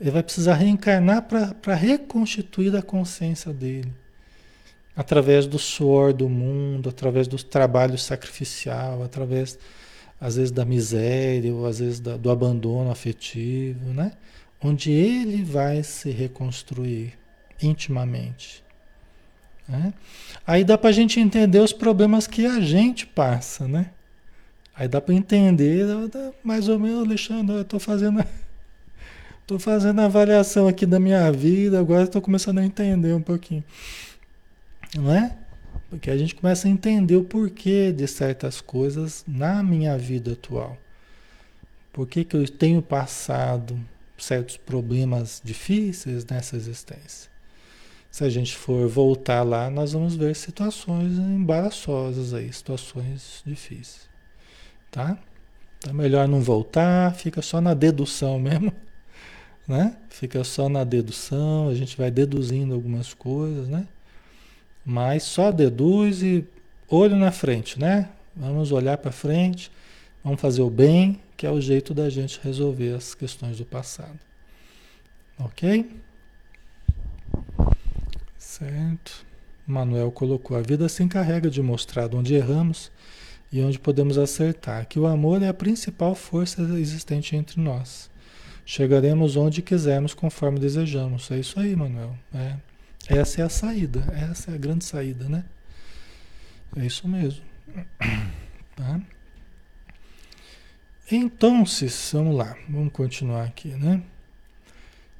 [0.00, 3.92] ele vai precisar reencarnar para reconstituir a consciência dele
[4.98, 9.56] através do suor do mundo, através do trabalho sacrificial, através,
[10.20, 14.10] às vezes, da miséria, ou às vezes da, do abandono afetivo, né?
[14.60, 17.12] Onde ele vai se reconstruir
[17.62, 18.64] intimamente.
[19.68, 19.94] Né?
[20.44, 23.90] Aí dá para a gente entender os problemas que a gente passa, né?
[24.78, 25.84] Aí dá para entender,
[26.44, 28.24] mais ou menos, Alexandre, eu estou fazendo,
[29.44, 33.64] tô fazendo a avaliação aqui da minha vida, agora estou começando a entender um pouquinho.
[34.94, 35.36] Não é?
[35.90, 40.78] Porque a gente começa a entender o porquê de certas coisas na minha vida atual.
[41.92, 43.76] Por que, que eu tenho passado
[44.16, 47.28] certos problemas difíceis nessa existência?
[48.12, 54.07] Se a gente for voltar lá, nós vamos ver situações embaraçosas aí, situações difíceis
[54.90, 55.18] tá?
[55.78, 58.72] Então melhor não voltar, fica só na dedução mesmo,
[59.66, 59.96] né?
[60.08, 63.86] Fica só na dedução, a gente vai deduzindo algumas coisas, né?
[64.84, 66.46] Mas só deduz e
[66.88, 68.08] olho na frente, né?
[68.34, 69.70] Vamos olhar para frente,
[70.24, 74.18] vamos fazer o bem, que é o jeito da gente resolver as questões do passado.
[75.38, 75.88] Ok?
[78.36, 79.24] Certo.
[79.66, 82.90] Manuel colocou: a vida se encarrega de mostrar onde erramos
[83.50, 88.10] e onde podemos acertar, que o amor é a principal força existente entre nós.
[88.64, 91.30] Chegaremos onde quisermos conforme desejamos.
[91.30, 92.14] É isso aí, Manuel.
[92.34, 92.56] É.
[93.08, 95.44] Essa é a saída, essa é a grande saída, né?
[96.76, 97.42] É isso mesmo.
[98.76, 99.00] Tá?
[101.10, 101.64] Então,
[102.12, 104.00] vamos lá, vamos continuar aqui, né?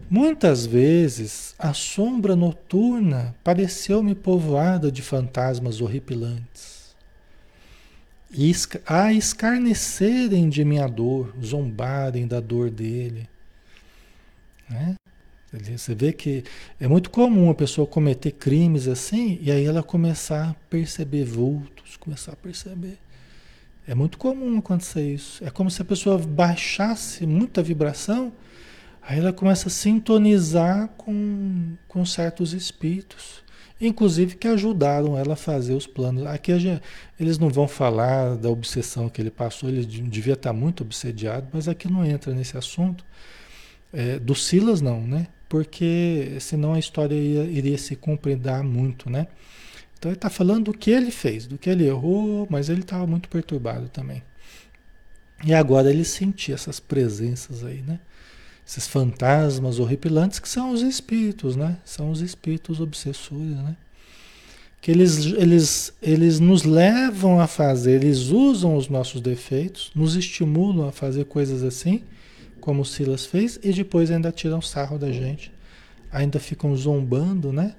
[0.09, 6.78] Muitas vezes a sombra noturna pareceu-me povoada de fantasmas horripilantes
[8.87, 13.29] a escarnecerem de minha dor, zombarem da dor dele.
[14.69, 14.95] Né?
[15.53, 16.45] Você vê que
[16.79, 21.97] é muito comum a pessoa cometer crimes assim e aí ela começar a perceber vultos,
[21.97, 22.99] começar a perceber.
[23.87, 25.43] É muito comum acontecer isso.
[25.43, 28.31] É como se a pessoa baixasse muita vibração,
[29.01, 33.43] aí ela começa a sintonizar com, com certos espíritos
[33.81, 36.27] inclusive que ajudaram ela a fazer os planos.
[36.27, 36.53] Aqui
[37.19, 41.69] eles não vão falar da obsessão que ele passou, ele devia estar muito obsediado, mas
[41.69, 43.05] aqui não entra nesse assunto.
[43.93, 45.29] É, do Silas não, né?
[45.49, 49.29] Porque senão a história ia, iria se compreender muito, né?
[49.99, 53.07] Então ele está falando do que ele fez, do que ele errou, mas ele estava
[53.07, 54.23] muito perturbado também.
[55.45, 57.99] E agora ele sentia essas presenças aí, né?
[58.69, 61.79] Esses fantasmas horripilantes que são os espíritos, né?
[61.87, 63.75] São os espíritos obsessores, né?
[64.79, 70.87] Que eles, eles, eles nos levam a fazer, eles usam os nossos defeitos, nos estimulam
[70.87, 72.05] a fazer coisas assim,
[72.61, 75.51] como o Silas fez, e depois ainda tiram sarro da gente,
[76.13, 77.75] ainda ficam zombando, né?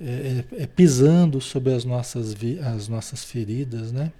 [0.00, 2.34] É, é, é pisando sobre as nossas,
[2.74, 4.10] as nossas feridas, né?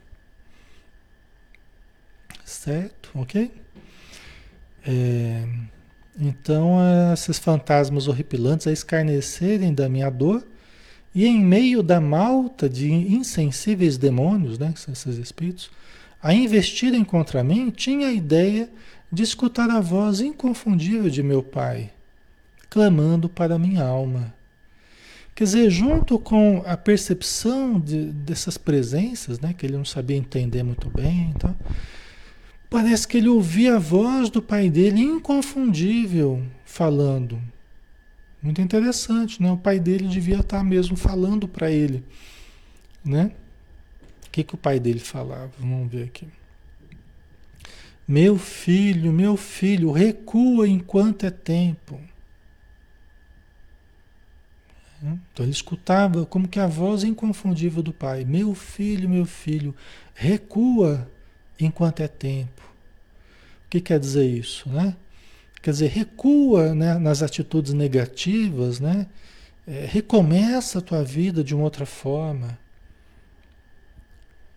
[2.44, 3.11] Certo?
[3.14, 3.51] Ok?
[4.86, 5.42] É,
[6.18, 6.78] então,
[7.12, 10.46] esses fantasmas horripilantes a escarnecerem da minha dor,
[11.14, 15.70] e em meio da malta de insensíveis demônios, né, esses espíritos,
[16.22, 18.70] a investirem contra mim, tinha a ideia
[19.10, 21.90] de escutar a voz inconfundível de meu pai,
[22.68, 24.34] clamando para minha alma.
[25.34, 30.62] Quer dizer, junto com a percepção de, dessas presenças, né, que ele não sabia entender
[30.62, 31.54] muito bem, então,
[32.68, 37.40] Parece que ele ouvia a voz do pai dele, inconfundível, falando.
[38.42, 39.50] Muito interessante, né?
[39.50, 42.04] O pai dele devia estar mesmo falando para ele,
[43.04, 43.32] né?
[44.26, 45.50] O que, que o pai dele falava?
[45.58, 46.28] Vamos ver aqui.
[48.06, 52.00] Meu filho, meu filho, recua enquanto é tempo.
[55.02, 59.74] Então ele escutava como que a voz inconfundível do pai: Meu filho, meu filho,
[60.14, 61.10] recua
[61.64, 62.62] enquanto é tempo.
[63.66, 64.96] O que quer dizer isso, né?
[65.62, 69.07] Quer dizer, recua né, nas atitudes negativas, né?
[69.66, 72.57] É, recomeça a tua vida de uma outra forma.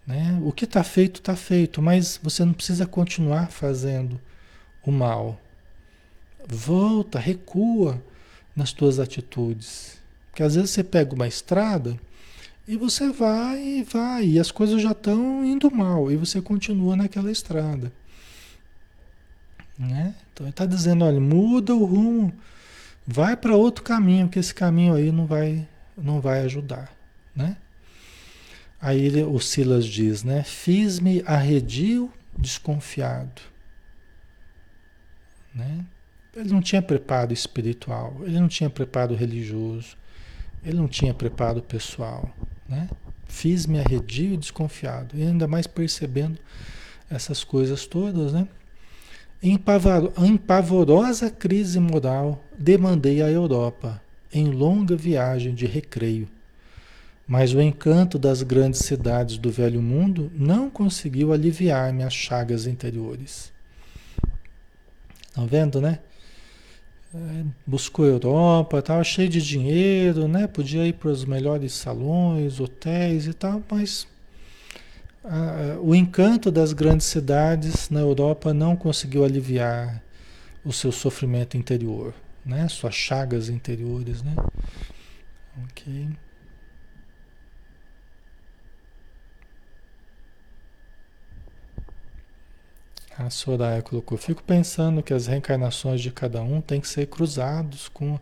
[0.06, 0.40] Né?
[0.44, 4.22] O que está feito, está feito, mas você não precisa continuar fazendo
[4.84, 5.40] o mal.
[6.48, 8.04] Volta, recua
[8.56, 10.00] nas tuas atitudes.
[10.30, 12.00] Porque às vezes você pega uma estrada
[12.70, 16.96] e você vai e vai, e as coisas já estão indo mal, e você continua
[16.96, 17.92] naquela estrada.
[19.76, 20.14] Né?
[20.32, 22.32] Então ele está dizendo, olha, muda o rumo,
[23.08, 25.68] vai para outro caminho, que esse caminho aí não vai,
[25.98, 26.96] não vai ajudar.
[27.36, 27.58] Né?
[28.80, 30.44] Aí ele, o Silas diz, né?
[30.44, 33.42] Fiz-me arredio desconfiado.
[35.56, 35.84] Né?
[36.36, 39.98] Ele não tinha preparo espiritual, ele não tinha preparo religioso,
[40.64, 42.32] ele não tinha preparo pessoal.
[42.70, 42.88] Né?
[43.28, 46.38] Fiz-me arredio e desconfiado, e ainda mais percebendo
[47.10, 48.48] essas coisas todas, né?
[49.42, 49.58] Em,
[50.38, 54.02] pavorosa crise moral, demandei a Europa,
[54.32, 56.28] em longa viagem de recreio.
[57.30, 63.54] mas o encanto das grandes cidades do velho mundo não conseguiu aliviar minhas chagas interiores.
[65.28, 66.00] Estão vendo, né?
[67.66, 70.46] Buscou Europa, estava cheio de dinheiro, né?
[70.46, 74.08] Podia ir para os melhores salões, hotéis e tal, mas
[75.82, 80.04] o encanto das grandes cidades na Europa não conseguiu aliviar
[80.64, 82.14] o seu sofrimento interior,
[82.46, 82.68] né?
[82.68, 84.36] Suas chagas interiores, né?
[85.64, 86.10] Ok.
[93.20, 94.18] A Soraya colocou.
[94.18, 98.18] Fico pensando que as reencarnações de cada um têm que ser cruzados com,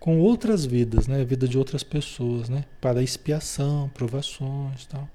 [0.00, 1.24] com outras vidas, né?
[1.24, 2.64] Vida de outras pessoas, né?
[2.80, 5.08] Para expiação, provações, tal.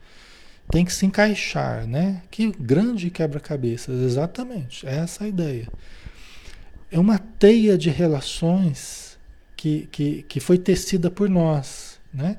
[0.71, 2.21] Tem que se encaixar, né?
[2.31, 4.87] Que grande quebra-cabeças, exatamente.
[4.87, 5.67] É essa a ideia.
[6.89, 9.19] É uma teia de relações
[9.57, 12.37] que, que, que foi tecida por nós, né?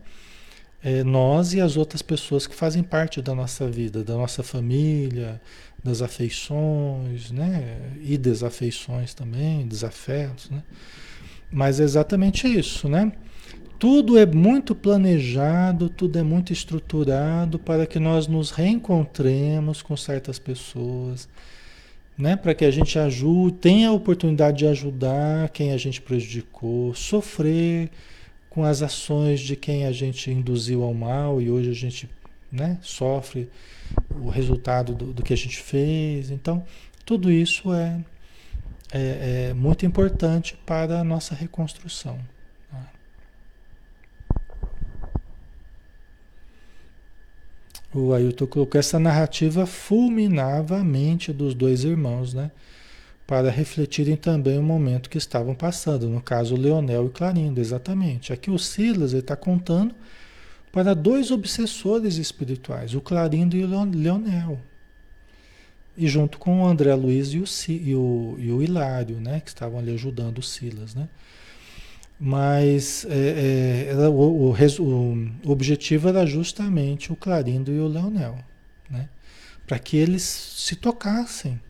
[0.83, 5.41] É, nós e as outras pessoas que fazem parte da nossa vida, da nossa família,
[5.83, 7.93] das afeições, né?
[8.03, 10.63] E desafeições também, desafetos, né?
[11.51, 13.13] Mas é exatamente isso, né?
[13.79, 20.39] Tudo é muito planejado, tudo é muito estruturado para que nós nos reencontremos com certas
[20.39, 21.29] pessoas,
[22.17, 22.37] né?
[22.37, 27.89] Para que a gente ajude, tenha a oportunidade de ajudar quem a gente prejudicou, sofrer
[28.51, 32.11] com as ações de quem a gente induziu ao mal e hoje a gente,
[32.51, 33.49] né, sofre
[34.11, 36.31] o resultado do, do que a gente fez.
[36.31, 36.65] Então,
[37.05, 38.01] tudo isso é,
[38.93, 42.19] é, é muito importante para a nossa reconstrução.
[42.71, 42.87] Tá?
[47.95, 52.51] O Ailton colocou essa narrativa fulminava a mente dos dois irmãos, né?
[53.27, 58.33] Para refletirem também o momento que estavam passando, no caso Leonel e Clarindo, exatamente.
[58.33, 59.95] Aqui o Silas está contando
[60.71, 64.61] para dois obsessores espirituais, o Clarindo e o Leonel.
[65.97, 69.41] E junto com o André Luiz e o, e o, e o Hilário, né?
[69.41, 71.09] Que estavam ali ajudando o Silas, né?
[72.21, 78.39] Mas é, é, o, o, o, objetivo era justamente o Clarindo e o Leonel,
[78.91, 79.09] né?
[79.67, 81.61] Para que eles se tocassem,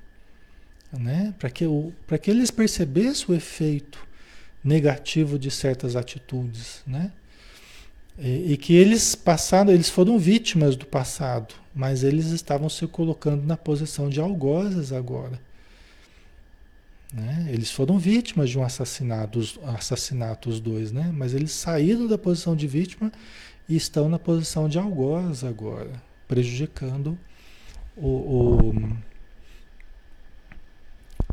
[0.92, 1.34] né?
[1.38, 1.64] Para que,
[2.22, 4.06] que eles percebessem o efeito
[4.62, 7.12] negativo de certas atitudes, né?
[8.18, 13.44] E, e, que eles passaram, eles foram vítimas do passado, mas eles estavam se colocando
[13.44, 15.40] na posição de algozes agora.
[17.12, 17.48] Né?
[17.50, 21.12] Eles foram vítimas de um assassinato, assassinato os dois, né?
[21.14, 23.12] mas eles saíram da posição de vítima
[23.68, 27.16] e estão na posição de algoz agora, prejudicando
[27.96, 28.98] o, o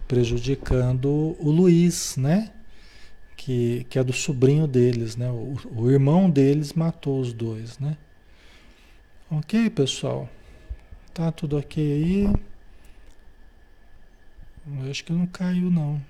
[0.07, 2.51] prejudicando o Luiz, né?
[3.45, 5.29] Que, que é do sobrinho deles, né?
[5.29, 7.95] O, o irmão deles matou os dois, né?
[9.29, 10.27] Ok, pessoal?
[11.13, 12.23] Tá tudo ok aí?
[14.65, 16.01] Eu acho que não caiu, não.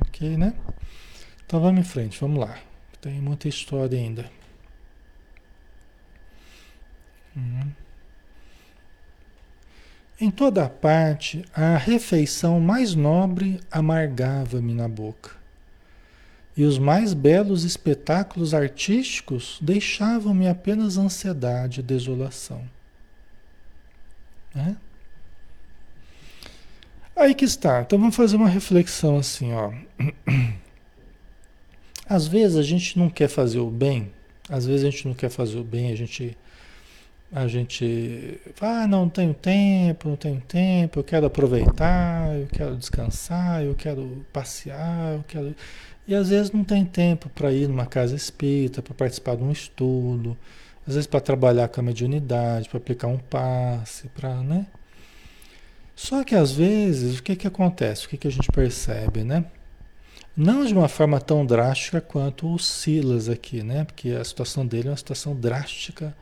[0.00, 0.52] Ok, né?
[1.46, 2.58] Então vamos em frente, vamos lá.
[3.00, 4.28] Tem muita história ainda.
[7.36, 7.70] Uhum.
[10.20, 15.30] Em toda parte, a refeição mais nobre amargava-me na boca.
[16.54, 22.62] E os mais belos espetáculos artísticos deixavam-me apenas ansiedade e desolação.
[24.54, 24.76] Né?
[27.16, 27.80] Aí que está.
[27.80, 29.72] Então vamos fazer uma reflexão assim, ó.
[32.06, 34.12] Às vezes a gente não quer fazer o bem,
[34.48, 36.36] às vezes a gente não quer fazer o bem, a gente
[37.32, 43.62] a gente ah, não tenho tempo, não tenho tempo, eu quero aproveitar, eu quero descansar,
[43.62, 45.54] eu quero passear, eu quero.
[46.08, 49.52] E às vezes não tem tempo para ir numa casa espírita, para participar de um
[49.52, 50.36] estudo,
[50.86, 54.66] às vezes para trabalhar com a mediunidade, para aplicar um passe, para, né?
[55.94, 58.06] Só que às vezes, o que que acontece?
[58.06, 59.44] O que que a gente percebe, né?
[60.36, 63.84] Não de uma forma tão drástica quanto o Silas aqui, né?
[63.84, 66.16] Porque a situação dele é uma situação drástica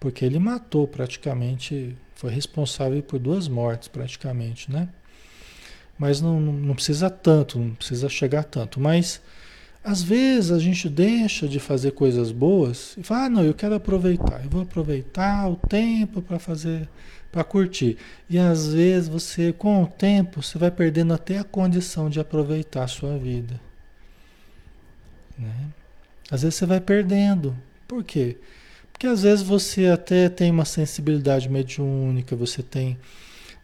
[0.00, 4.88] porque ele matou praticamente, foi responsável por duas mortes praticamente, né?
[5.98, 8.80] Mas não, não precisa tanto, não precisa chegar tanto.
[8.80, 9.20] Mas
[9.84, 13.74] às vezes a gente deixa de fazer coisas boas e fala, ah, não, eu quero
[13.74, 16.88] aproveitar, eu vou aproveitar o tempo para fazer,
[17.30, 17.98] para curtir.
[18.28, 22.84] E às vezes você, com o tempo, você vai perdendo até a condição de aproveitar
[22.84, 23.60] a sua vida.
[25.38, 25.68] Né?
[26.30, 27.54] Às vezes você vai perdendo.
[27.86, 28.38] Por quê?
[28.38, 28.50] Porque
[29.06, 32.98] às vezes você até tem uma sensibilidade mediúnica, você tem,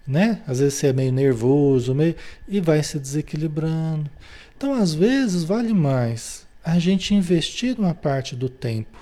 [0.06, 0.42] né?
[0.46, 2.16] Às vezes você é meio nervoso, meio,
[2.48, 4.10] e vai se desequilibrando.
[4.56, 8.98] Então, às vezes, vale mais a gente investir uma parte do tempo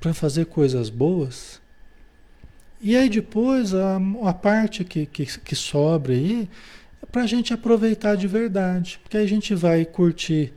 [0.00, 1.60] para fazer coisas boas,
[2.80, 6.48] e aí depois a, a parte que, que, que sobra aí
[7.02, 10.52] é para a gente aproveitar de verdade, porque aí a gente vai curtir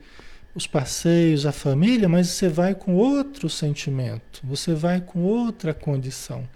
[0.54, 6.48] os passeios, a família, mas você vai com outro sentimento, você vai com outra condição,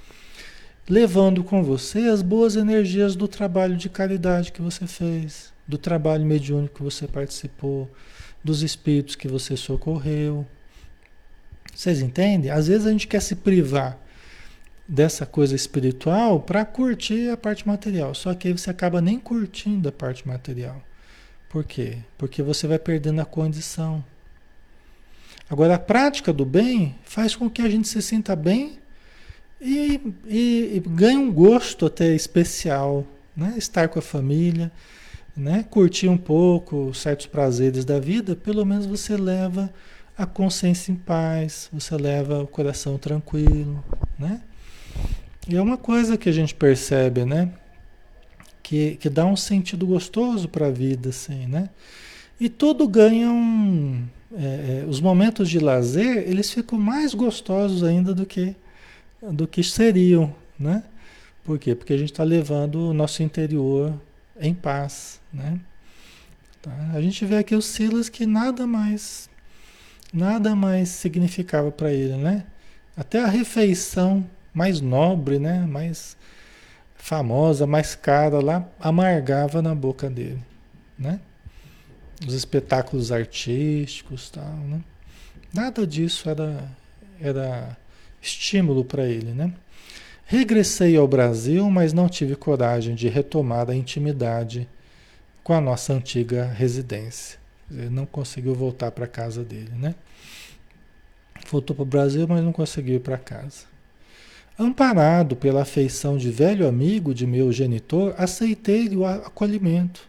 [0.89, 6.27] levando com você as boas energias do trabalho de caridade que você fez, do trabalho
[6.27, 7.91] mediúnico que você participou,
[8.43, 10.47] dos espíritos que você socorreu.
[11.75, 12.51] Vocês entendem?
[12.51, 13.99] Às vezes a gente quer se privar
[14.87, 19.89] dessa coisa espiritual para curtir a parte material, só que aí você acaba nem curtindo
[19.89, 20.83] a parte material.
[21.55, 21.99] Por quê?
[22.19, 24.05] Porque você vai perdendo a condição.
[25.49, 28.81] Agora, a prática do bem faz com que a gente se sinta bem
[29.61, 33.55] e, e, e ganhe um gosto até especial, né?
[33.57, 34.73] Estar com a família,
[35.37, 35.65] né?
[35.71, 39.73] Curtir um pouco certos prazeres da vida, pelo menos você leva
[40.19, 43.85] a consciência em paz, você leva o coração tranquilo,
[44.19, 44.41] né?
[45.47, 47.53] E é uma coisa que a gente percebe, né?
[48.65, 51.69] Que, que dá um sentido gostoso para a vida, assim, né?
[52.41, 54.03] E tudo ganha um.
[54.37, 58.57] É, é, os momentos de lazer, eles ficam mais gostosos ainda do que,
[59.23, 60.83] do que seriam, né?
[61.45, 61.75] Por quê?
[61.75, 63.95] Porque a gente está levando o nosso interior
[64.41, 65.61] em paz, né?
[66.63, 66.73] Tá?
[66.95, 69.29] A gente vê aqui o Silas que nada mais,
[70.13, 72.45] nada mais significava para ele, né?
[72.97, 75.67] Até a refeição mais nobre, né?
[75.67, 76.17] Mais
[77.05, 80.43] famosa, mais cara lá, amargava na boca dele,
[80.99, 81.21] né?
[82.27, 84.81] Os espetáculos artísticos, tal, né?
[85.53, 86.67] Nada disso era
[87.21, 87.77] era
[88.23, 89.53] estímulo para ele, né?
[90.25, 94.67] Regressei ao Brasil, mas não tive coragem de retomar a intimidade
[95.43, 97.39] com a nossa antiga residência.
[97.71, 99.95] Ele não conseguiu voltar para casa dele, né?
[101.51, 103.74] Voltou para o Brasil, mas não conseguiu ir para casa.
[104.57, 110.09] Amparado pela afeição de velho amigo de meu genitor, aceitei-lhe o acolhimento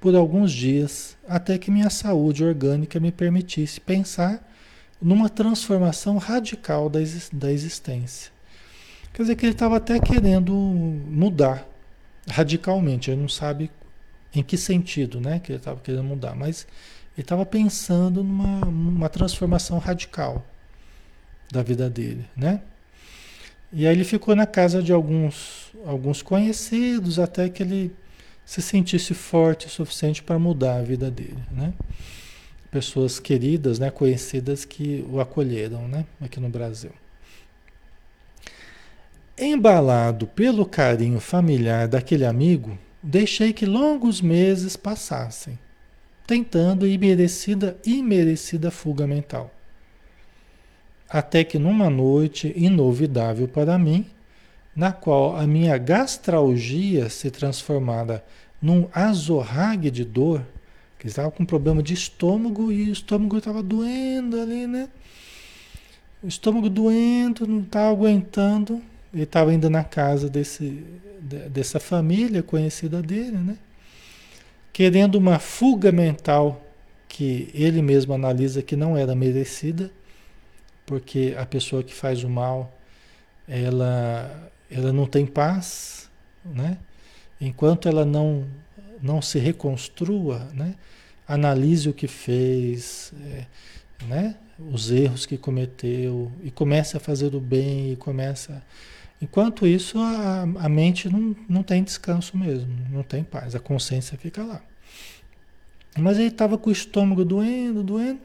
[0.00, 4.44] por alguns dias, até que minha saúde orgânica me permitisse pensar
[5.00, 7.00] numa transformação radical da,
[7.52, 8.32] existência.
[9.12, 11.64] Quer dizer que ele estava até querendo mudar
[12.28, 13.70] radicalmente, ele não sabe
[14.34, 16.66] em que sentido né, que ele estava querendo mudar, mas
[17.16, 20.44] ele estava pensando numa, numa transformação radical
[21.52, 22.60] da vida dele, né?
[23.72, 27.94] E aí ele ficou na casa de alguns, alguns conhecidos até que ele
[28.44, 31.74] se sentisse forte o suficiente para mudar a vida dele, né?
[32.70, 36.92] Pessoas queridas, né, conhecidas que o acolheram, né, aqui no Brasil.
[39.36, 45.58] Embalado pelo carinho familiar daquele amigo, deixei que longos meses passassem,
[46.26, 49.55] tentando imerecida, imerecida fuga mental
[51.08, 54.06] até que numa noite inovidável para mim,
[54.74, 58.24] na qual a minha gastralgia se transformara
[58.60, 60.42] num azorrague de dor,
[60.98, 64.88] que estava com problema de estômago e o estômago estava doendo ali, né?
[66.22, 68.82] O estômago doendo, não estava aguentando.
[69.12, 70.84] Ele estava ainda na casa desse,
[71.50, 73.56] dessa família conhecida dele, né?
[74.72, 76.62] Querendo uma fuga mental
[77.08, 79.90] que ele mesmo analisa que não era merecida
[80.86, 82.72] porque a pessoa que faz o mal,
[83.48, 86.08] ela, ela não tem paz,
[86.44, 86.78] né?
[87.40, 88.46] Enquanto ela não,
[89.02, 90.76] não se reconstrua, né?
[91.26, 93.46] Analise o que fez, é,
[94.06, 94.36] né?
[94.72, 98.62] Os erros que cometeu e comece a fazer o bem e começa...
[99.20, 104.16] Enquanto isso, a, a mente não, não tem descanso mesmo, não tem paz, a consciência
[104.18, 104.62] fica lá.
[105.96, 108.20] Mas ele estava com o estômago doendo, doendo,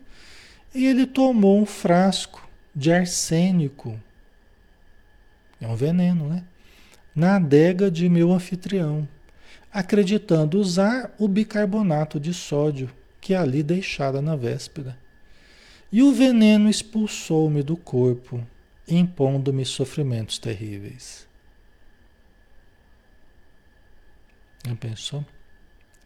[0.75, 2.45] e ele tomou um frasco
[2.75, 3.99] de arsênico.
[5.59, 6.43] É um veneno, né?
[7.13, 9.07] Na adega de meu anfitrião,
[9.71, 14.97] acreditando usar o bicarbonato de sódio que ali deixara na véspera.
[15.91, 18.45] E o veneno expulsou-me do corpo,
[18.87, 21.27] impondo-me sofrimentos terríveis.
[24.65, 25.25] Já pensou?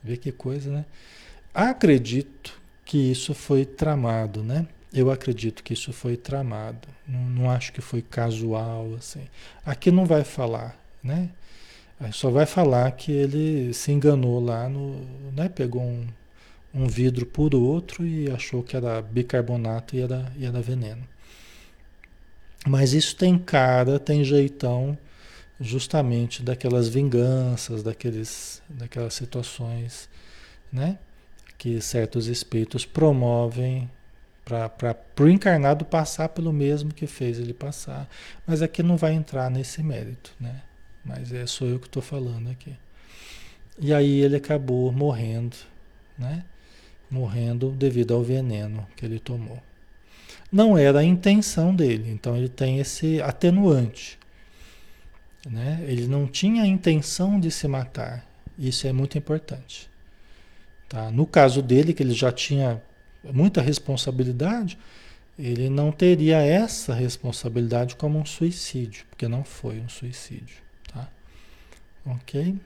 [0.04, 0.86] Vê que coisa, né?
[1.54, 4.68] Acredito que isso foi tramado, né?
[4.96, 6.88] Eu acredito que isso foi tramado.
[7.06, 9.28] Não, não, acho que foi casual assim.
[9.66, 11.30] Aqui não vai falar, né?
[12.14, 15.02] Só vai falar que ele se enganou lá no,
[15.34, 15.50] né?
[15.50, 16.08] Pegou um,
[16.74, 21.06] um vidro por outro e achou que era bicarbonato e era, e era veneno.
[22.66, 24.98] Mas isso tem cara, tem jeitão,
[25.60, 30.10] justamente daquelas vinganças, daqueles, daquelas situações,
[30.72, 30.98] né?
[31.58, 33.90] Que certos espíritos promovem
[34.46, 38.08] Para o encarnado passar pelo mesmo que fez ele passar.
[38.46, 40.62] Mas aqui não vai entrar nesse mérito, né?
[41.04, 42.76] Mas é sou eu que estou falando aqui.
[43.80, 45.58] E aí ele acabou morrendo,
[46.18, 46.46] né?
[47.10, 49.62] Morrendo devido ao veneno que ele tomou.
[50.52, 54.18] Não era a intenção dele, então ele tem esse atenuante.
[55.50, 55.84] Né?
[55.88, 58.26] Ele não tinha a intenção de se matar.
[58.58, 59.90] Isso é muito importante.
[60.88, 61.12] Tá?
[61.12, 62.82] No caso dele, que ele já tinha
[63.34, 64.78] muita responsabilidade,
[65.38, 70.58] ele não teria essa responsabilidade como um suicídio, porque não foi um suicídio.
[70.92, 71.10] Tá?
[72.06, 72.58] Ok?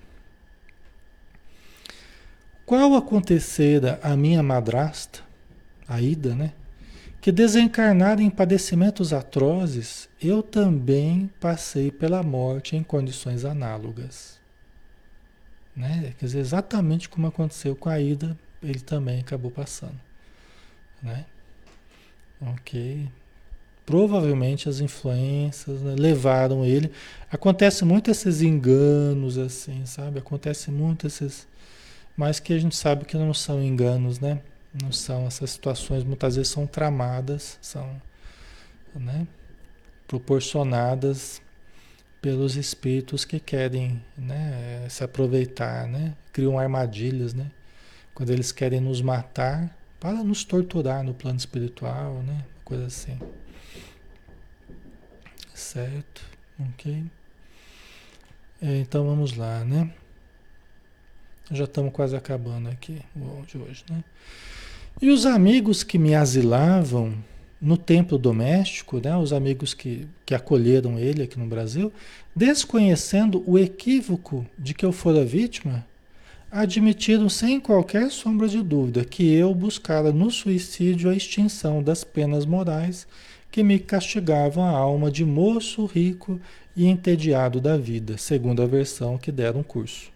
[2.65, 5.21] Qual acontecera a minha madrasta,
[5.87, 6.53] a Ida, né?
[7.19, 14.39] Que desencarnada em padecimentos atrozes, eu também passei pela morte em condições análogas.
[15.75, 16.13] Né?
[16.19, 19.99] Quer dizer, exatamente como aconteceu com a Ida, ele também acabou passando.
[21.01, 21.25] Né?
[22.41, 23.09] Ok.
[23.85, 26.91] Provavelmente as influências né, levaram ele.
[27.31, 30.19] Acontece muito esses enganos, assim, sabe?
[30.19, 31.47] Acontece muito esses.
[32.15, 34.41] Mas que a gente sabe que não são enganos, né?
[34.79, 37.99] Não são essas situações, muitas vezes são tramadas, são
[38.93, 39.27] né,
[40.07, 41.41] proporcionadas
[42.21, 46.13] pelos espíritos que querem né, se aproveitar, né?
[46.31, 47.49] Criam armadilhas, né?
[48.13, 52.45] Quando eles querem nos matar para nos torturar no plano espiritual, né?
[52.63, 53.17] Coisa assim.
[55.53, 56.23] Certo?
[56.59, 57.03] Ok?
[58.61, 59.93] É, então vamos lá, né?
[61.51, 64.03] Já estamos quase acabando aqui o de hoje, né?
[65.01, 67.13] E os amigos que me asilavam
[67.61, 71.91] no templo doméstico, né, os amigos que, que acolheram ele aqui no Brasil,
[72.35, 75.85] desconhecendo o equívoco de que eu fora vítima,
[76.51, 82.45] admitiram sem qualquer sombra de dúvida que eu buscara no suicídio a extinção das penas
[82.45, 83.07] morais
[83.51, 86.39] que me castigavam a alma de moço rico
[86.75, 90.11] e entediado da vida, segundo a versão que deram curso.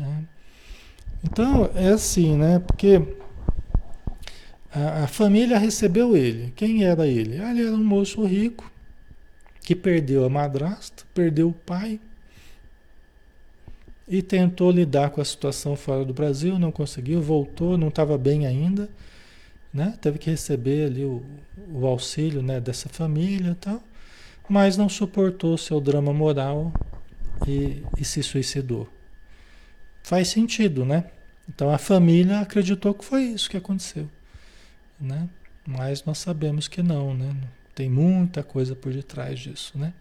[0.00, 0.34] É.
[1.22, 2.58] Então, é assim, né?
[2.58, 3.00] Porque
[4.70, 6.52] a, a, família recebeu ele.
[6.54, 7.40] Quem era ele?
[7.40, 8.70] Ah, ele era um moço rico
[9.62, 11.98] que perdeu a madrasta, perdeu o pai
[14.06, 18.46] e tentou lidar com a situação fora do Brasil, não conseguiu, voltou, não estava bem
[18.46, 18.88] ainda,
[19.72, 19.98] né?
[20.00, 21.24] Teve que receber ali o,
[21.72, 23.82] o auxílio, né, dessa família e tal,
[24.48, 26.72] mas não suportou seu drama moral
[27.48, 28.88] e, e se suicidou.
[30.02, 31.10] Faz sentido, né?
[31.48, 34.08] Então a família acreditou que foi isso que aconteceu,
[35.00, 35.28] né?
[35.66, 37.34] Mas nós sabemos que não, né?
[37.74, 39.92] Tem muita coisa por detrás disso, né?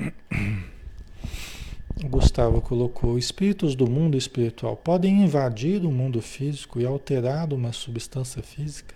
[2.08, 8.42] Gustavo colocou: espíritos do mundo espiritual podem invadir o mundo físico e alterar uma substância
[8.42, 8.94] física?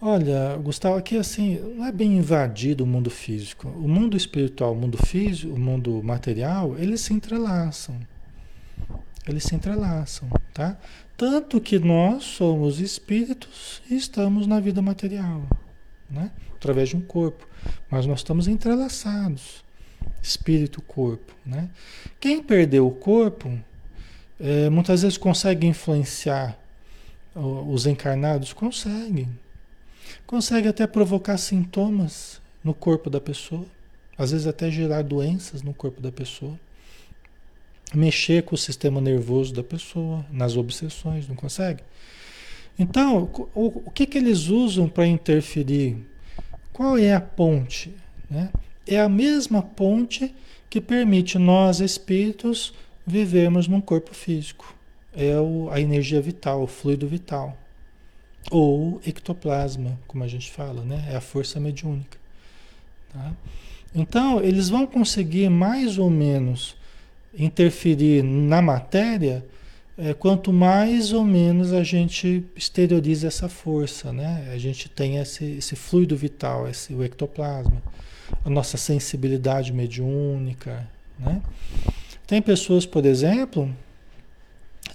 [0.00, 3.68] Olha, Gustavo, aqui assim, não é bem invadido o mundo físico.
[3.68, 7.98] O mundo espiritual, o mundo físico, o mundo material, eles se entrelaçam.
[9.26, 10.78] Eles se entrelaçam, tá?
[11.16, 15.42] Tanto que nós somos espíritos e estamos na vida material,
[16.08, 16.30] né?
[16.54, 17.44] Através de um corpo.
[17.90, 19.64] Mas nós estamos entrelaçados.
[20.22, 21.68] Espírito, corpo, né?
[22.20, 23.58] Quem perdeu o corpo,
[24.38, 26.58] é, muitas vezes consegue influenciar
[27.34, 28.52] os encarnados?
[28.52, 29.28] Consegue
[30.26, 33.64] Consegue até provocar sintomas no corpo da pessoa,
[34.16, 36.58] às vezes até gerar doenças no corpo da pessoa.
[37.94, 41.82] Mexer com o sistema nervoso da pessoa, nas obsessões, não consegue?
[42.78, 45.96] Então, o, o que, que eles usam para interferir?
[46.78, 47.92] Qual é a ponte?
[48.30, 48.50] Né?
[48.86, 50.32] É a mesma ponte
[50.70, 52.72] que permite nós, espíritos,
[53.04, 54.72] vivermos num corpo físico.
[55.12, 57.58] É o, a energia vital, o fluido vital.
[58.48, 61.08] Ou ectoplasma, como a gente fala, né?
[61.10, 62.16] É a força mediúnica.
[63.12, 63.32] Tá?
[63.92, 66.76] Então, eles vão conseguir mais ou menos
[67.36, 69.44] interferir na matéria
[69.98, 74.48] é, quanto mais ou menos a gente exterioriza essa força, né?
[74.54, 77.82] A gente tem esse, esse fluido vital, esse, o ectoplasma,
[78.44, 80.88] a nossa sensibilidade mediúnica,
[81.18, 81.42] né?
[82.28, 83.74] Tem pessoas, por exemplo,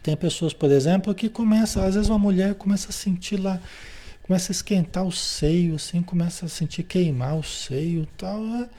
[0.02, 3.60] tem pessoas, por exemplo, que começa, às vezes uma mulher começa a sentir lá,
[4.22, 8.40] começa a esquentar o seio, assim, começa a sentir queimar o seio tal.
[8.40, 8.70] Né?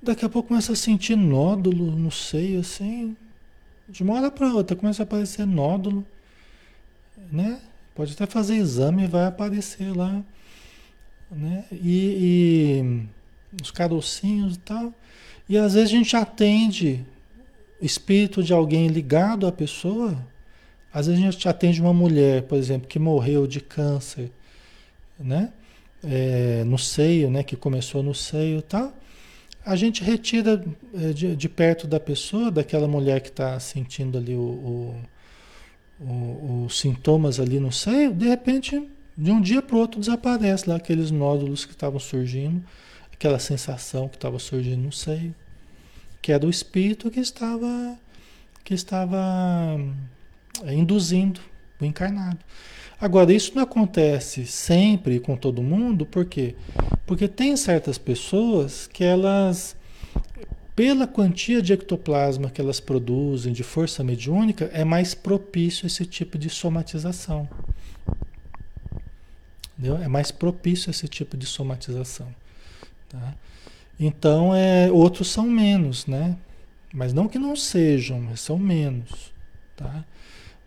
[0.00, 3.16] Daqui a pouco começa a sentir nódulo no seio, assim.
[3.88, 6.06] De uma hora para outra começa a aparecer nódulo,
[7.30, 7.60] né?
[7.94, 10.22] Pode até fazer exame e vai aparecer lá,
[11.30, 11.64] né?
[11.70, 12.80] E,
[13.52, 14.92] e os carocinhos e tal.
[15.48, 17.04] E às vezes a gente atende
[17.80, 20.16] espírito de alguém ligado à pessoa.
[20.92, 24.30] Às vezes a gente atende uma mulher, por exemplo, que morreu de câncer,
[25.18, 25.52] né?
[26.02, 27.42] É, no seio, né?
[27.42, 28.92] Que começou no seio e tal.
[29.64, 30.62] A gente retira
[30.94, 36.64] é, de, de, perto da pessoa, daquela mulher que está sentindo ali o, o, o,
[36.66, 40.76] os sintomas ali no seio, de repente, de um dia para o outro desaparece lá
[40.76, 42.62] aqueles nódulos que estavam surgindo,
[43.12, 45.34] aquela sensação que estava surgindo no seio
[46.24, 47.98] que era o espírito que estava
[48.64, 49.18] que estava
[50.64, 51.38] eh, induzindo
[51.80, 52.38] o encarnado.
[53.00, 56.54] Agora, isso não acontece sempre com todo mundo, por quê?
[57.06, 59.76] Porque tem certas pessoas que elas,
[60.74, 66.38] pela quantia de ectoplasma que elas produzem de força mediúnica, é mais propício esse tipo
[66.38, 67.48] de somatização.
[69.76, 69.98] Entendeu?
[69.98, 72.32] É mais propício esse tipo de somatização.
[73.08, 73.34] Tá?
[73.98, 76.36] Então, é, outros são menos, né?
[76.92, 79.32] Mas não que não sejam, são menos,
[79.76, 80.04] tá?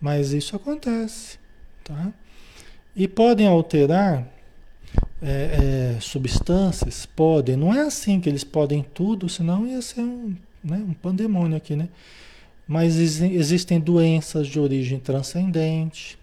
[0.00, 1.38] Mas isso acontece,
[1.84, 2.12] tá?
[2.94, 4.26] E podem alterar
[5.22, 7.56] é, é, substâncias, podem.
[7.56, 11.74] Não é assim que eles podem tudo, senão ia ser um, né, um pandemônio aqui,
[11.74, 11.88] né?
[12.66, 16.18] Mas existem doenças de origem transcendente.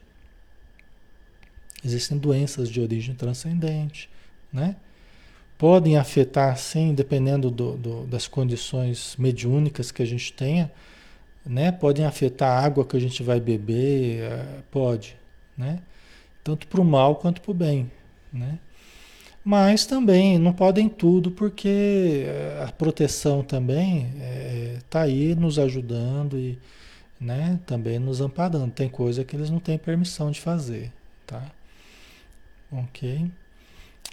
[1.84, 4.10] Existem doenças de origem transcendente,
[4.52, 4.76] né?
[5.58, 10.72] podem afetar, sim, dependendo do, do, das condições mediúnicas que a gente tenha,
[11.46, 11.72] né?
[11.72, 15.16] Podem afetar a água que a gente vai beber, eh, pode,
[15.58, 15.80] né?
[16.44, 17.92] Tanto para o mal quanto para o bem,
[18.34, 18.60] né?
[19.44, 24.08] Mas também não podem tudo, porque eh, a proteção também
[24.78, 26.58] está eh, é, aí nos ajudando e
[27.20, 28.72] né, também nos amparando.
[28.72, 30.92] Tem coisa que eles não têm permissão de fazer,
[31.28, 31.44] tá?
[32.72, 33.30] Ok?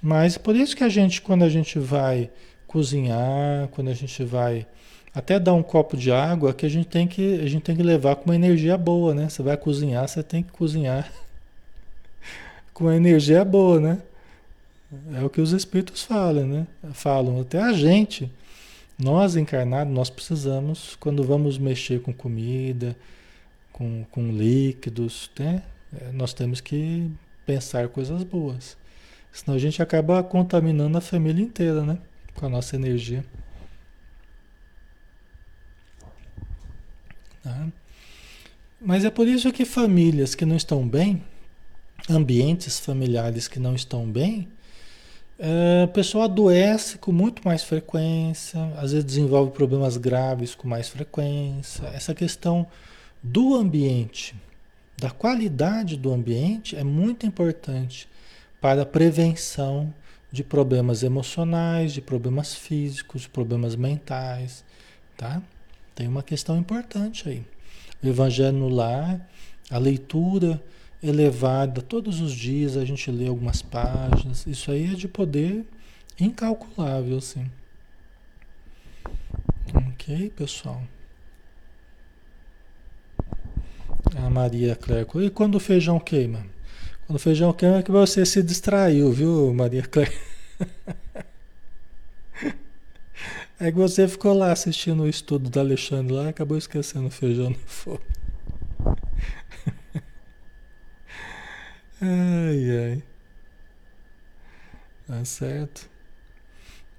[0.03, 2.31] Mas por isso que a gente, quando a gente vai
[2.67, 4.67] cozinhar, quando a gente vai
[5.15, 7.83] até dar um copo de água, que a gente tem que, a gente tem que
[7.83, 9.29] levar com uma energia boa, né?
[9.29, 11.11] Você vai cozinhar, você tem que cozinhar
[12.73, 14.03] com uma energia boa, né?
[15.15, 16.67] É o que os espíritos falam, né?
[16.93, 18.31] Falam até a gente,
[18.99, 22.97] nós encarnados, nós precisamos, quando vamos mexer com comida,
[23.73, 25.63] com, com líquidos, né?
[26.01, 27.11] É, nós temos que
[27.45, 28.77] pensar coisas boas.
[29.31, 31.99] Senão a gente acaba contaminando a família inteira, né?
[32.35, 33.25] Com a nossa energia.
[37.43, 37.69] Tá?
[38.81, 41.23] Mas é por isso que famílias que não estão bem,
[42.09, 44.49] ambientes familiares que não estão bem,
[45.39, 50.89] é, a pessoa adoece com muito mais frequência, às vezes desenvolve problemas graves com mais
[50.89, 51.87] frequência.
[51.89, 52.67] Essa questão
[53.23, 54.35] do ambiente,
[54.97, 58.09] da qualidade do ambiente é muito importante
[58.61, 59.93] para a prevenção
[60.31, 64.65] de problemas emocionais, de problemas físicos, problemas mentais,
[65.17, 65.43] tá?
[65.95, 67.45] Tem uma questão importante aí.
[68.03, 69.29] O evangelho no lar,
[69.71, 70.63] a leitura
[71.03, 75.67] elevada, todos os dias a gente lê algumas páginas, isso aí é de poder
[76.19, 77.51] incalculável, sim.
[79.75, 80.83] Ok, pessoal?
[84.17, 85.21] A Maria Clerco.
[85.21, 86.45] E quando o feijão queima?
[87.07, 90.13] Quando o feijão queima é que você se distraiu, viu, Maria Clara?
[93.63, 97.51] É que você ficou lá assistindo o estudo do Alexandre lá acabou esquecendo o feijão
[97.51, 98.03] no fogo.
[102.01, 103.03] Ai, ai.
[105.07, 105.89] Tá certo.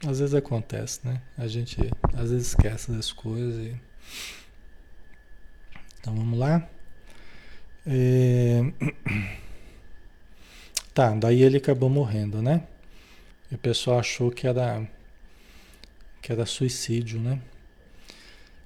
[0.08, 1.22] Às vezes acontece, né?
[1.38, 1.78] A gente
[2.14, 3.56] às vezes esquece das coisas.
[3.56, 3.76] E...
[6.00, 6.66] Então vamos lá.
[7.86, 8.62] É...
[10.94, 12.68] Tá, daí ele acabou morrendo, né?
[13.52, 14.88] E o pessoal achou que era
[16.24, 17.42] que era suicídio, né?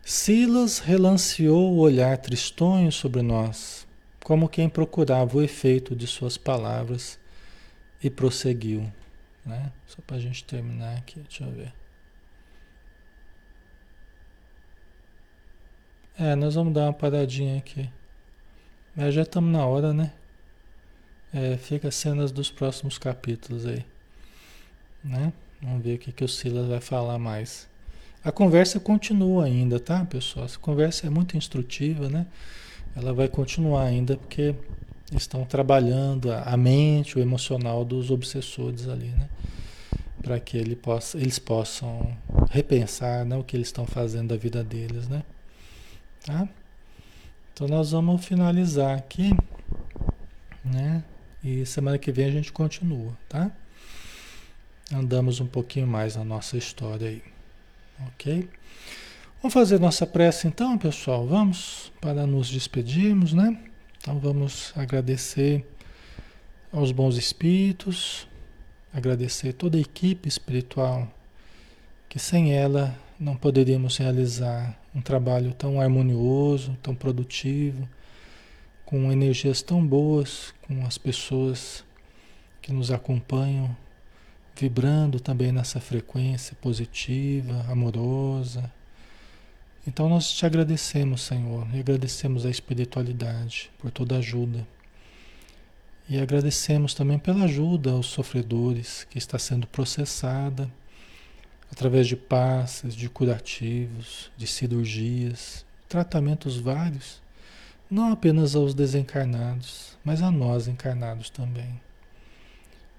[0.03, 3.87] Silas relanceou o olhar tristonho sobre nós,
[4.23, 7.19] como quem procurava o efeito de suas palavras,
[8.01, 8.89] e prosseguiu,
[9.43, 9.71] né?
[9.87, 11.73] Só para a gente terminar aqui, deixa eu ver.
[16.19, 17.89] É, nós vamos dar uma paradinha aqui.
[18.95, 20.13] Mas já estamos na hora, né?
[21.33, 23.83] É, fica cenas dos próximos capítulos aí.
[25.03, 25.33] Né?
[25.61, 27.67] Vamos ver o que, que o Silas vai falar mais.
[28.23, 30.45] A conversa continua ainda, tá, pessoal?
[30.45, 32.27] Essa conversa é muito instrutiva, né?
[32.95, 34.53] Ela vai continuar ainda porque
[35.15, 39.29] estão trabalhando a mente, o emocional dos obsessores ali, né?
[40.21, 42.15] Para que ele possa, eles possam
[42.49, 45.23] repensar né, o que eles estão fazendo da vida deles, né?
[46.25, 46.47] Tá?
[47.53, 49.31] Então nós vamos finalizar aqui,
[50.63, 51.03] né?
[51.43, 53.51] E semana que vem a gente continua, tá?
[54.93, 57.23] Andamos um pouquinho mais na nossa história aí.
[58.07, 58.49] Ok?
[59.41, 61.27] Vamos fazer nossa prece então, pessoal?
[61.27, 63.59] Vamos para nos despedirmos, né?
[63.99, 65.65] Então vamos agradecer
[66.71, 68.27] aos bons espíritos,
[68.93, 71.11] agradecer toda a equipe espiritual,
[72.07, 77.87] que sem ela não poderíamos realizar um trabalho tão harmonioso, tão produtivo,
[78.85, 81.83] com energias tão boas, com as pessoas
[82.61, 83.75] que nos acompanham,
[84.59, 88.71] vibrando também nessa frequência positiva, amorosa.
[89.85, 94.67] Então nós te agradecemos, Senhor, e agradecemos a espiritualidade por toda a ajuda.
[96.09, 100.71] E agradecemos também pela ajuda aos sofredores que está sendo processada
[101.71, 107.21] através de passes, de curativos, de cirurgias, tratamentos vários
[107.89, 111.79] não apenas aos desencarnados, mas a nós encarnados também.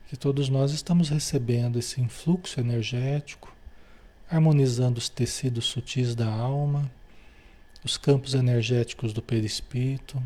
[0.09, 3.55] Que todos nós estamos recebendo esse influxo energético,
[4.31, 6.91] harmonizando os tecidos sutis da alma,
[7.85, 10.23] os campos energéticos do perispírito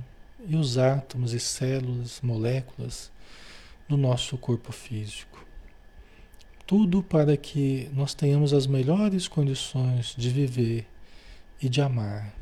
[0.46, 3.10] e os átomos e células, moléculas
[3.88, 5.44] do nosso corpo físico.
[6.64, 10.86] Tudo para que nós tenhamos as melhores condições de viver
[11.60, 12.32] e de amar.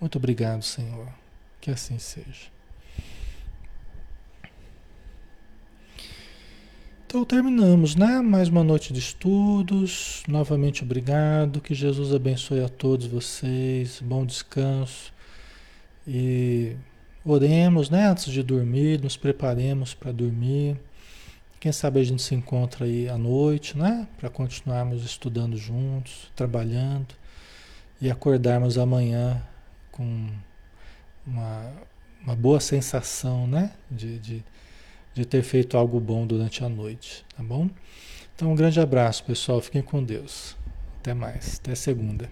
[0.00, 1.08] Muito obrigado, Senhor.
[1.60, 2.53] Que assim seja.
[7.14, 8.20] Então terminamos, né?
[8.20, 10.24] Mais uma noite de estudos.
[10.26, 11.60] Novamente obrigado.
[11.60, 14.00] Que Jesus abençoe a todos vocês.
[14.00, 15.12] Bom descanso.
[16.04, 16.74] E
[17.24, 18.08] oremos, né?
[18.08, 20.76] Antes de dormir, nos preparemos para dormir.
[21.60, 24.08] Quem sabe a gente se encontra aí à noite, né?
[24.18, 27.14] Para continuarmos estudando juntos, trabalhando
[28.00, 29.40] e acordarmos amanhã
[29.92, 30.30] com
[31.24, 31.70] uma,
[32.24, 33.70] uma boa sensação, né?
[33.88, 34.44] De, de,
[35.14, 37.70] de ter feito algo bom durante a noite, tá bom?
[38.34, 39.60] Então, um grande abraço, pessoal.
[39.60, 40.56] Fiquem com Deus.
[40.98, 41.60] Até mais.
[41.62, 42.28] Até segunda.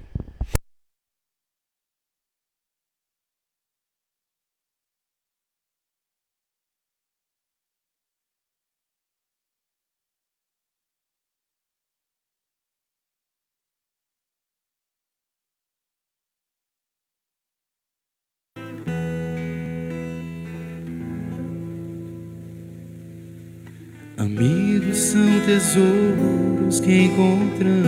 [25.52, 27.82] Tesouros que encontramos.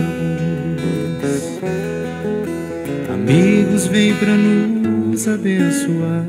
[3.11, 6.25] Amigos vêm para nos abençoar.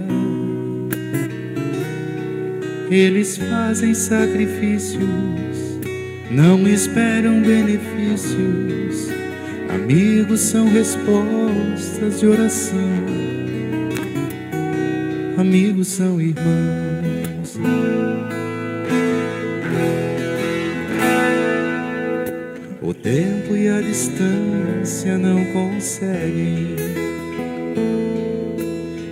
[2.91, 5.03] Eles fazem sacrifícios,
[6.31, 9.11] não esperam benefícios.
[9.75, 12.79] Amigos são respostas de oração.
[15.37, 18.06] Amigos são irmãos.
[23.07, 26.75] Tempo e a distância não conseguem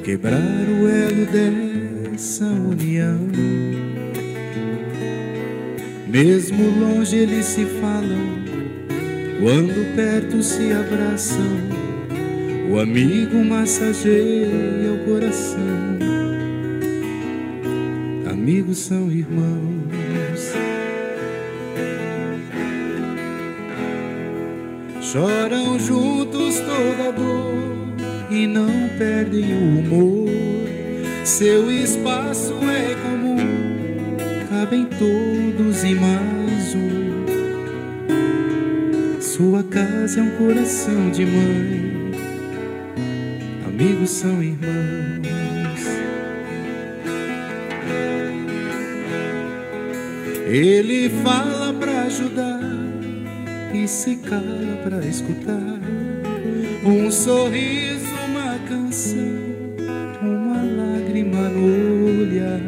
[0.02, 3.20] quebrar o elo dessa união.
[6.08, 8.42] Mesmo longe eles se falam,
[9.40, 11.84] quando perto se abraçam.
[12.72, 15.98] O amigo massageia o coração.
[18.28, 19.73] Amigos são irmãos.
[25.14, 27.54] Choram juntos toda dor
[28.28, 30.28] e não perdem o humor.
[31.24, 34.16] Seu espaço é comum,
[34.50, 37.26] cabem todos e mais um.
[39.20, 42.10] Sua casa é um coração de mãe,
[43.68, 45.22] amigos são irmãos.
[50.44, 52.53] Ele fala pra ajudar
[53.94, 55.78] se cala para escutar
[56.84, 59.38] um sorriso, uma canção,
[60.20, 62.60] uma lágrima no olhar.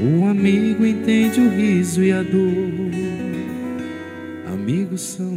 [0.00, 2.90] O amigo entende o riso e a dor.
[4.52, 5.35] Amigos são.